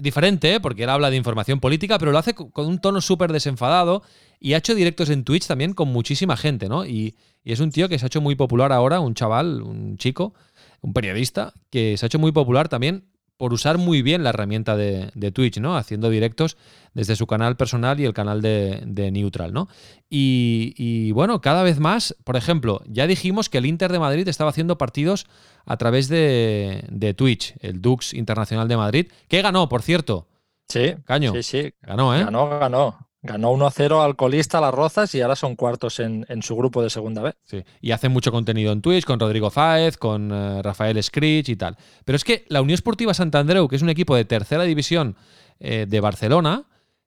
diferente, 0.00 0.54
¿eh? 0.54 0.60
porque 0.60 0.84
él 0.84 0.90
habla 0.90 1.10
de 1.10 1.16
información 1.16 1.60
política, 1.60 1.98
pero 1.98 2.12
lo 2.12 2.18
hace 2.18 2.34
co- 2.34 2.50
con 2.50 2.66
un 2.66 2.80
tono 2.80 3.00
súper 3.00 3.32
desenfadado 3.32 4.02
y 4.40 4.54
ha 4.54 4.58
hecho 4.58 4.74
directos 4.74 5.08
en 5.10 5.24
Twitch 5.24 5.46
también 5.46 5.72
con 5.72 5.88
muchísima 5.88 6.36
gente, 6.36 6.68
¿no? 6.68 6.84
Y 6.84 7.14
es 7.44 7.60
un 7.60 7.70
tío 7.70 7.88
que 7.88 7.98
se 7.98 8.04
ha 8.04 8.08
hecho 8.08 8.20
muy 8.20 8.34
popular 8.34 8.72
ahora, 8.72 9.00
un 9.00 9.14
chaval, 9.14 9.62
un 9.62 9.96
chico, 9.98 10.34
un 10.80 10.92
periodista, 10.92 11.54
que 11.70 11.96
se 11.96 12.04
ha 12.04 12.08
hecho 12.08 12.18
muy 12.18 12.32
popular 12.32 12.68
también 12.68 13.04
por 13.42 13.52
usar 13.52 13.76
muy 13.76 14.02
bien 14.02 14.22
la 14.22 14.28
herramienta 14.28 14.76
de, 14.76 15.10
de 15.16 15.32
Twitch, 15.32 15.58
¿no? 15.58 15.76
Haciendo 15.76 16.10
directos 16.10 16.56
desde 16.94 17.16
su 17.16 17.26
canal 17.26 17.56
personal 17.56 17.98
y 17.98 18.04
el 18.04 18.14
canal 18.14 18.40
de, 18.40 18.84
de 18.86 19.10
Neutral, 19.10 19.52
¿no? 19.52 19.66
Y, 20.08 20.74
y, 20.76 21.10
bueno, 21.10 21.40
cada 21.40 21.64
vez 21.64 21.80
más, 21.80 22.14
por 22.22 22.36
ejemplo, 22.36 22.82
ya 22.86 23.08
dijimos 23.08 23.48
que 23.48 23.58
el 23.58 23.66
Inter 23.66 23.90
de 23.90 23.98
Madrid 23.98 24.28
estaba 24.28 24.50
haciendo 24.50 24.78
partidos 24.78 25.26
a 25.66 25.76
través 25.76 26.06
de, 26.08 26.84
de 26.88 27.14
Twitch, 27.14 27.54
el 27.58 27.82
Dux 27.82 28.14
Internacional 28.14 28.68
de 28.68 28.76
Madrid, 28.76 29.06
que 29.26 29.42
ganó, 29.42 29.68
por 29.68 29.82
cierto. 29.82 30.28
Sí, 30.68 30.94
Caño. 31.04 31.32
sí, 31.32 31.42
sí. 31.42 31.74
Ganó, 31.82 32.14
¿eh? 32.16 32.22
Ganó, 32.22 32.48
ganó. 32.60 33.08
Ganó 33.24 33.52
1-0 33.52 34.04
al 34.04 34.16
colista 34.16 34.60
Las 34.60 34.74
Rozas 34.74 35.14
y 35.14 35.20
ahora 35.20 35.36
son 35.36 35.54
cuartos 35.54 36.00
en, 36.00 36.26
en 36.28 36.42
su 36.42 36.56
grupo 36.56 36.82
de 36.82 36.90
segunda 36.90 37.22
vez. 37.22 37.36
Sí. 37.44 37.62
Y 37.80 37.92
hace 37.92 38.08
mucho 38.08 38.32
contenido 38.32 38.72
en 38.72 38.82
Twitch 38.82 39.04
con 39.04 39.20
Rodrigo 39.20 39.48
Fáez, 39.50 39.96
con 39.96 40.32
eh, 40.32 40.60
Rafael 40.60 41.00
Scritch 41.00 41.48
y 41.48 41.56
tal. 41.56 41.76
Pero 42.04 42.16
es 42.16 42.24
que 42.24 42.44
la 42.48 42.60
Unión 42.60 42.74
Esportiva 42.74 43.14
Sant 43.14 43.32
Andreu, 43.36 43.68
que 43.68 43.76
es 43.76 43.82
un 43.82 43.90
equipo 43.90 44.16
de 44.16 44.24
tercera 44.24 44.64
división 44.64 45.16
eh, 45.60 45.86
de 45.88 46.00
Barcelona, 46.00 46.64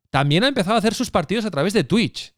también 0.10 0.46
ha 0.46 0.48
empezado 0.48 0.76
a 0.76 0.80
hacer 0.80 0.94
sus 0.94 1.12
partidos 1.12 1.44
a 1.44 1.52
través 1.52 1.74
de 1.74 1.84
Twitch. 1.84 2.34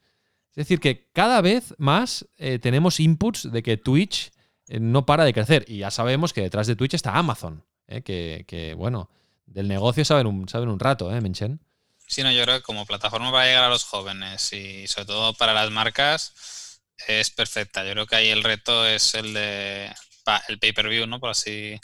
Es 0.49 0.55
decir, 0.55 0.79
que 0.79 1.11
cada 1.13 1.39
vez 1.41 1.75
más 1.77 2.27
eh, 2.37 2.57
tenemos 2.57 2.99
inputs 2.99 3.51
de 3.51 3.61
que 3.61 3.77
Twitch 3.77 4.31
no 4.69 5.05
para 5.05 5.23
de 5.23 5.33
crecer. 5.33 5.65
Y 5.67 5.77
ya 5.77 5.91
sabemos 5.91 6.33
que 6.33 6.41
detrás 6.41 6.65
de 6.65 6.75
Twitch 6.75 6.95
está 6.95 7.15
Amazon, 7.15 7.63
que, 8.03 8.43
que, 8.47 8.73
bueno, 8.73 9.11
del 9.45 9.67
negocio 9.67 10.03
saben 10.03 10.27
un, 10.27 10.49
saben 10.49 10.69
un 10.69 10.79
rato, 10.79 11.13
¿eh, 11.13 11.21
Menchen? 11.21 11.59
Sí, 12.07 12.23
no, 12.23 12.31
yo 12.31 12.43
creo 12.43 12.57
que 12.57 12.63
como 12.63 12.85
plataforma 12.85 13.31
para 13.31 13.45
llegar 13.45 13.65
a 13.65 13.69
los 13.69 13.83
jóvenes 13.83 14.53
y 14.53 14.87
sobre 14.87 15.05
todo 15.07 15.33
para 15.33 15.53
las 15.53 15.69
marcas 15.71 16.81
es 17.07 17.29
perfecta. 17.31 17.83
Yo 17.85 17.91
creo 17.93 18.07
que 18.07 18.15
ahí 18.15 18.29
el 18.29 18.43
reto 18.43 18.85
es 18.87 19.13
el 19.15 19.33
de 19.33 19.93
el 20.49 20.59
pay-per-view, 20.59 21.07
¿no? 21.07 21.19
Por 21.19 21.29
así, 21.31 21.79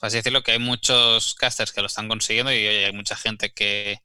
por 0.00 0.06
así 0.08 0.16
decirlo, 0.18 0.42
que 0.42 0.52
hay 0.52 0.58
muchos 0.60 1.34
casters 1.34 1.72
que 1.72 1.80
lo 1.80 1.86
están 1.88 2.08
consiguiendo 2.08 2.52
y 2.52 2.56
oye, 2.56 2.86
hay 2.86 2.92
mucha 2.92 3.16
gente 3.16 3.50
que, 3.52 3.98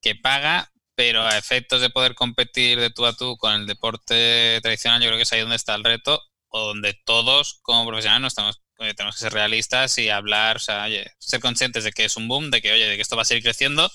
que 0.00 0.14
paga, 0.16 0.72
pero 0.94 1.22
a 1.26 1.38
efectos 1.38 1.80
de 1.80 1.90
poder 1.90 2.14
competir 2.14 2.80
de 2.80 2.90
tú 2.90 3.06
a 3.06 3.12
tú 3.14 3.36
con 3.36 3.52
el 3.54 3.66
deporte 3.66 4.60
tradicional, 4.62 5.00
yo 5.02 5.08
creo 5.08 5.18
que 5.18 5.22
es 5.24 5.32
ahí 5.32 5.40
donde 5.40 5.56
está 5.56 5.74
el 5.76 5.84
reto 5.84 6.20
o 6.48 6.60
donde 6.68 6.94
todos 7.04 7.60
como 7.62 7.86
profesionales 7.86 8.34
nos 8.38 8.60
oye, 8.78 8.94
tenemos 8.94 9.16
que 9.16 9.20
ser 9.22 9.32
realistas 9.32 9.98
y 9.98 10.08
hablar, 10.10 10.56
o 10.56 10.60
sea, 10.60 10.84
oye, 10.84 11.10
ser 11.18 11.40
conscientes 11.40 11.84
de 11.84 11.92
que 11.92 12.04
es 12.04 12.16
un 12.16 12.28
boom, 12.28 12.50
de 12.50 12.60
que, 12.62 12.72
oye, 12.72 12.86
de 12.88 12.96
que 12.96 13.02
esto 13.02 13.16
va 13.16 13.22
a 13.22 13.24
seguir 13.24 13.42
creciendo 13.44 13.90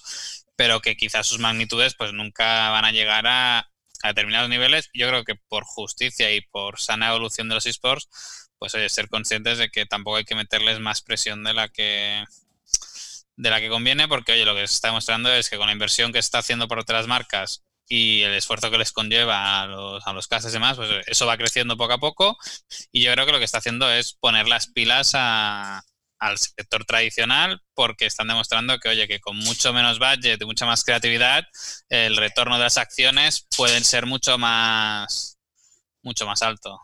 pero 0.55 0.81
que 0.81 0.95
quizás 0.95 1.27
sus 1.27 1.39
magnitudes 1.39 1.95
pues 1.95 2.13
nunca 2.13 2.69
van 2.69 2.85
a 2.85 2.91
llegar 2.91 3.25
a, 3.27 3.69
determinados 4.03 4.49
niveles. 4.49 4.89
Yo 4.93 5.07
creo 5.07 5.23
que 5.23 5.35
por 5.35 5.63
justicia 5.63 6.33
y 6.33 6.41
por 6.41 6.79
sana 6.79 7.09
evolución 7.09 7.47
de 7.47 7.55
los 7.55 7.65
esports, 7.65 8.09
pues 8.57 8.75
oye, 8.75 8.89
ser 8.89 9.07
conscientes 9.07 9.57
de 9.57 9.69
que 9.69 9.85
tampoco 9.85 10.17
hay 10.17 10.25
que 10.25 10.35
meterles 10.35 10.79
más 10.79 11.01
presión 11.01 11.43
de 11.43 11.53
la 11.53 11.69
que 11.69 12.23
de 13.35 13.49
la 13.49 13.59
que 13.59 13.69
conviene, 13.69 14.07
porque 14.07 14.33
oye, 14.33 14.45
lo 14.45 14.53
que 14.53 14.67
se 14.67 14.75
está 14.75 14.89
demostrando 14.89 15.33
es 15.33 15.49
que 15.49 15.57
con 15.57 15.67
la 15.67 15.73
inversión 15.73 16.11
que 16.11 16.19
está 16.19 16.39
haciendo 16.39 16.67
por 16.67 16.79
otras 16.79 17.07
marcas 17.07 17.63
y 17.87 18.21
el 18.21 18.33
esfuerzo 18.33 18.69
que 18.71 18.77
les 18.77 18.91
conlleva 18.91 19.61
a 19.61 19.67
los, 19.67 20.05
a 20.05 20.13
los 20.13 20.27
casas 20.27 20.51
y 20.51 20.55
demás, 20.55 20.77
pues 20.77 20.89
eso 21.07 21.25
va 21.25 21.37
creciendo 21.37 21.77
poco 21.77 21.93
a 21.93 21.97
poco. 21.97 22.37
Y 22.91 23.03
yo 23.03 23.11
creo 23.13 23.25
que 23.25 23.31
lo 23.31 23.39
que 23.39 23.45
está 23.45 23.57
haciendo 23.57 23.91
es 23.91 24.13
poner 24.13 24.47
las 24.47 24.67
pilas 24.67 25.11
a, 25.15 25.83
al 26.23 26.37
sector 26.37 26.85
tradicional 26.85 27.61
porque 27.73 28.05
están 28.05 28.27
demostrando 28.27 28.79
que, 28.79 28.89
oye, 28.89 29.07
que 29.07 29.19
con 29.19 29.37
mucho 29.37 29.73
menos 29.73 29.99
budget 29.99 30.41
y 30.41 30.45
mucha 30.45 30.65
más 30.65 30.83
creatividad, 30.83 31.43
el 31.89 32.15
retorno 32.15 32.57
de 32.57 32.63
las 32.63 32.77
acciones 32.77 33.47
pueden 33.55 33.83
ser 33.83 34.05
mucho 34.05 34.37
más 34.37 35.37
mucho 36.01 36.25
más 36.25 36.41
alto. 36.41 36.81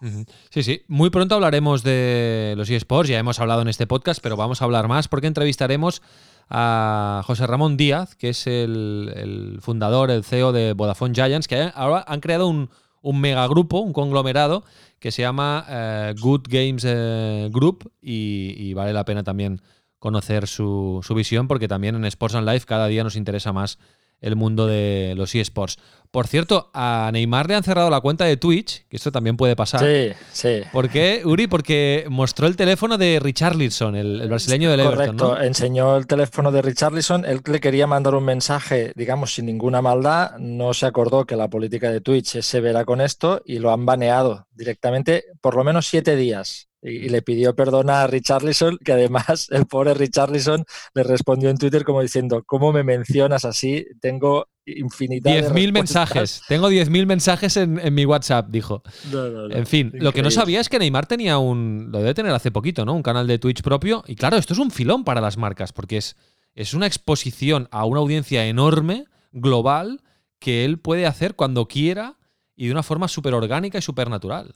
Sí, 0.49 0.63
sí. 0.63 0.81
Muy 0.87 1.09
pronto 1.09 1.35
hablaremos 1.35 1.83
de 1.83 2.53
los 2.55 2.69
eSports, 2.69 3.09
ya 3.09 3.19
hemos 3.19 3.39
hablado 3.39 3.61
en 3.61 3.67
este 3.67 3.85
podcast, 3.85 4.21
pero 4.21 4.37
vamos 4.37 4.61
a 4.61 4.65
hablar 4.65 4.87
más 4.87 5.09
porque 5.09 5.27
entrevistaremos 5.27 6.01
a 6.49 7.21
José 7.25 7.45
Ramón 7.45 7.75
Díaz, 7.75 8.15
que 8.15 8.29
es 8.29 8.47
el, 8.47 9.11
el 9.15 9.59
fundador, 9.61 10.09
el 10.09 10.23
CEO 10.23 10.53
de 10.53 10.71
Vodafone 10.73 11.13
Giants, 11.13 11.49
que 11.49 11.69
ahora 11.75 12.05
han 12.07 12.21
creado 12.21 12.47
un, 12.47 12.69
un 13.01 13.19
megagrupo, 13.19 13.79
un 13.79 13.93
conglomerado 13.93 14.63
que 14.99 15.11
se 15.11 15.21
llama 15.21 15.65
eh, 15.69 16.13
Good 16.19 16.47
Games 16.49 16.83
eh, 16.85 17.49
Group 17.51 17.91
y, 18.01 18.53
y 18.57 18.73
vale 18.73 18.93
la 18.93 19.05
pena 19.05 19.23
también 19.23 19.61
conocer 19.99 20.47
su, 20.47 21.01
su 21.03 21.13
visión 21.13 21.47
porque 21.47 21.67
también 21.67 21.95
en 21.95 22.05
Sports 22.05 22.35
and 22.35 22.47
Life 22.47 22.65
cada 22.65 22.87
día 22.87 23.03
nos 23.03 23.15
interesa 23.15 23.53
más 23.53 23.79
el 24.21 24.35
mundo 24.35 24.67
de 24.67 25.13
los 25.15 25.33
eSports. 25.35 25.77
Por 26.11 26.25
cierto, 26.25 26.71
a 26.73 27.11
Neymar 27.13 27.47
le 27.47 27.53
han 27.53 27.63
cerrado 27.63 27.91
la 27.91 28.01
cuenta 28.01 28.25
de 28.25 28.35
Twitch, 28.35 28.87
que 28.87 28.97
esto 28.97 29.11
también 29.11 29.37
puede 29.37 29.55
pasar. 29.55 29.81
Sí, 29.81 30.11
sí. 30.31 30.61
¿Por 30.71 30.89
qué, 30.89 31.21
Uri? 31.23 31.45
Porque 31.45 32.05
mostró 32.09 32.47
el 32.47 32.55
teléfono 32.55 32.97
de 32.97 33.19
Richarlison, 33.19 33.95
el, 33.95 34.19
el 34.21 34.27
brasileño 34.27 34.71
del 34.71 34.79
Everton, 34.79 35.17
Correcto, 35.17 35.35
¿no? 35.35 35.41
enseñó 35.43 35.97
el 35.97 36.07
teléfono 36.07 36.51
de 36.51 36.63
Richarlison. 36.63 37.25
Él 37.25 37.41
le 37.45 37.59
quería 37.59 37.85
mandar 37.85 38.15
un 38.15 38.25
mensaje, 38.25 38.91
digamos, 38.95 39.35
sin 39.35 39.45
ninguna 39.45 39.83
maldad. 39.83 40.31
No 40.39 40.73
se 40.73 40.87
acordó 40.87 41.25
que 41.25 41.35
la 41.35 41.47
política 41.47 41.91
de 41.91 42.01
Twitch 42.01 42.37
es 42.37 42.45
severa 42.47 42.85
con 42.85 43.01
esto 43.01 43.43
y 43.45 43.59
lo 43.59 43.71
han 43.71 43.85
baneado 43.85 44.47
directamente 44.55 45.25
por 45.41 45.55
lo 45.55 45.63
menos 45.63 45.85
siete 45.85 46.15
días. 46.15 46.68
Y, 46.81 46.89
y 46.89 47.09
le 47.09 47.21
pidió 47.21 47.55
perdón 47.55 47.89
a 47.89 48.07
Richarlison, 48.07 48.77
que 48.77 48.93
además 48.93 49.47
el 49.51 49.65
pobre 49.65 49.93
Richarlison 49.93 50.63
le 50.93 51.03
respondió 51.03 51.49
en 51.49 51.57
Twitter 51.57 51.83
como 51.83 52.01
diciendo, 52.01 52.43
¿cómo 52.45 52.71
me 52.71 52.83
mencionas 52.83 53.45
así? 53.45 53.85
Tengo 53.99 54.47
infinidad 54.65 55.31
de 55.31 55.39
10.000 55.39 55.43
respuestas". 55.43 55.73
mensajes. 55.73 56.41
Tengo 56.47 56.69
10.000 56.69 57.05
mensajes 57.05 57.57
en, 57.57 57.79
en 57.79 57.93
mi 57.93 58.05
WhatsApp, 58.05 58.49
dijo. 58.49 58.83
No, 59.11 59.29
no, 59.29 59.47
no. 59.47 59.55
En 59.55 59.65
fin, 59.65 59.91
lo 59.95 60.11
que 60.11 60.21
no 60.21 60.31
sabía 60.31 60.59
es 60.59 60.69
que 60.69 60.79
Neymar 60.79 61.05
tenía 61.07 61.37
un. 61.37 61.89
Lo 61.91 61.99
debe 61.99 62.13
tener 62.13 62.31
hace 62.31 62.51
poquito, 62.51 62.85
¿no? 62.85 62.93
Un 62.93 63.03
canal 63.03 63.27
de 63.27 63.39
Twitch 63.39 63.61
propio. 63.61 64.03
Y 64.07 64.15
claro, 64.15 64.37
esto 64.37 64.53
es 64.53 64.59
un 64.59 64.71
filón 64.71 65.03
para 65.03 65.21
las 65.21 65.37
marcas, 65.37 65.73
porque 65.73 65.97
es, 65.97 66.15
es 66.55 66.73
una 66.73 66.87
exposición 66.87 67.67
a 67.71 67.85
una 67.85 67.99
audiencia 67.99 68.45
enorme, 68.45 69.05
global, 69.31 70.01
que 70.39 70.65
él 70.65 70.79
puede 70.79 71.05
hacer 71.05 71.35
cuando 71.35 71.67
quiera 71.67 72.17
y 72.55 72.67
de 72.67 72.71
una 72.71 72.83
forma 72.83 73.07
súper 73.07 73.33
orgánica 73.33 73.77
y 73.77 73.81
súper 73.81 74.09
natural. 74.09 74.55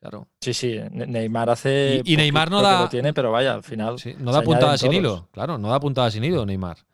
Claro. 0.00 0.28
Sí, 0.40 0.54
sí, 0.54 0.80
Ne- 0.92 1.06
Neymar 1.06 1.50
hace. 1.50 2.00
Y- 2.04 2.14
y 2.14 2.16
Neymar 2.16 2.50
no 2.50 2.62
da- 2.62 2.80
lo 2.82 2.88
tiene, 2.88 3.12
pero 3.12 3.30
vaya, 3.30 3.52
al 3.54 3.62
final. 3.62 3.98
Sí, 3.98 4.14
no 4.18 4.32
da 4.32 4.40
puntada 4.42 4.78
sin 4.78 4.88
todos. 4.90 4.98
hilo. 4.98 5.28
Claro, 5.30 5.58
no 5.58 5.68
da 5.68 5.78
puntada 5.78 6.10
sin 6.10 6.24
hilo, 6.24 6.46
Neymar. 6.46 6.78
Sí, 6.78 6.84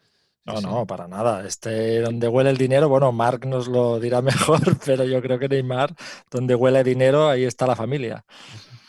No, 0.52 0.56
sí. 0.58 0.66
no, 0.66 0.86
para 0.86 1.06
nada. 1.08 1.46
Este, 1.46 2.00
donde 2.00 2.26
huele 2.28 2.50
el 2.50 2.56
dinero, 2.58 2.88
bueno, 2.88 3.12
Mark 3.12 3.46
nos 3.46 3.68
lo 3.68 4.00
dirá 4.00 4.22
mejor, 4.60 4.60
pero 4.84 5.04
yo 5.04 5.22
creo 5.22 5.38
que 5.38 5.48
Neymar, 5.48 5.94
donde 6.30 6.54
huele 6.56 6.82
dinero, 6.82 7.28
ahí 7.28 7.44
está 7.44 7.66
la 7.66 7.76
familia. 7.76 8.24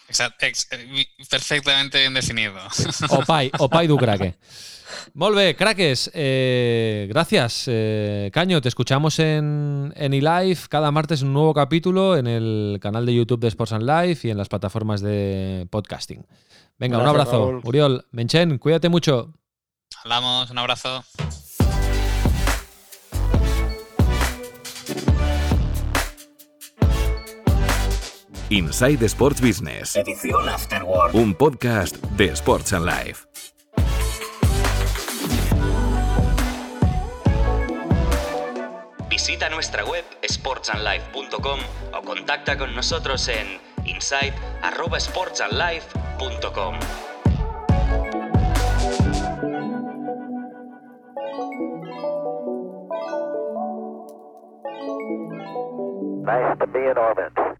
Exact- 0.10 0.41
ex- 0.43 0.67
eh, 0.72 1.06
perfectamente 1.30 2.00
bien 2.00 2.13
definido. 2.13 2.54
Opai, 3.10 3.52
Opai 3.60 3.88
du 3.88 3.98
craque. 3.98 4.36
Molt 5.13 5.36
bé, 5.36 5.56
craques. 5.56 6.10
eh, 6.13 7.08
gracias, 7.10 7.65
eh, 7.67 8.30
Caño. 8.34 8.62
Te 8.62 8.70
escuchamos 8.70 9.20
en, 9.20 9.93
en 9.96 10.13
eLive 10.13 10.58
cada 10.70 10.91
martes 10.91 11.22
un 11.24 11.34
nuevo 11.34 11.54
capítulo 11.54 12.15
en 12.15 12.26
el 12.28 12.80
canal 12.82 13.06
de 13.06 13.13
YouTube 13.15 13.41
de 13.41 13.50
Sports 13.50 13.74
and 13.74 13.84
Life 13.84 14.28
y 14.28 14.32
en 14.32 14.38
las 14.38 14.48
plataformas 14.48 15.02
de 15.02 15.67
podcasting. 15.70 16.26
Venga, 16.78 17.00
un 17.00 17.08
abrazo. 17.08 17.52
Raúl. 17.52 17.62
Uriol, 17.65 18.06
Menchen, 18.12 18.58
cuídate 18.60 18.88
mucho. 18.88 19.34
Hablamos, 20.04 20.50
un 20.52 20.58
abrazo. 20.58 21.04
Inside 28.49 29.05
Sports 29.07 29.41
Business. 29.41 29.97
Edición 29.97 30.47
Afterword. 30.47 31.13
Un 31.13 31.33
podcast 31.33 31.97
de 32.15 32.27
Sports 32.27 32.71
and 32.71 32.86
Life. 32.86 33.27
Visita 39.10 39.49
nuestra 39.49 39.83
web 39.83 40.05
sportsandlife.com 40.23 41.60
o 41.93 42.01
contacta 42.03 42.57
con 42.57 42.73
nosotros 42.73 43.27
en 43.27 43.60
insight@sportsandlife.com. 43.83 46.79
Nice 56.23 56.55
to 56.60 56.67
be 56.67 56.79
in 56.79 56.97
orbit. 56.97 57.57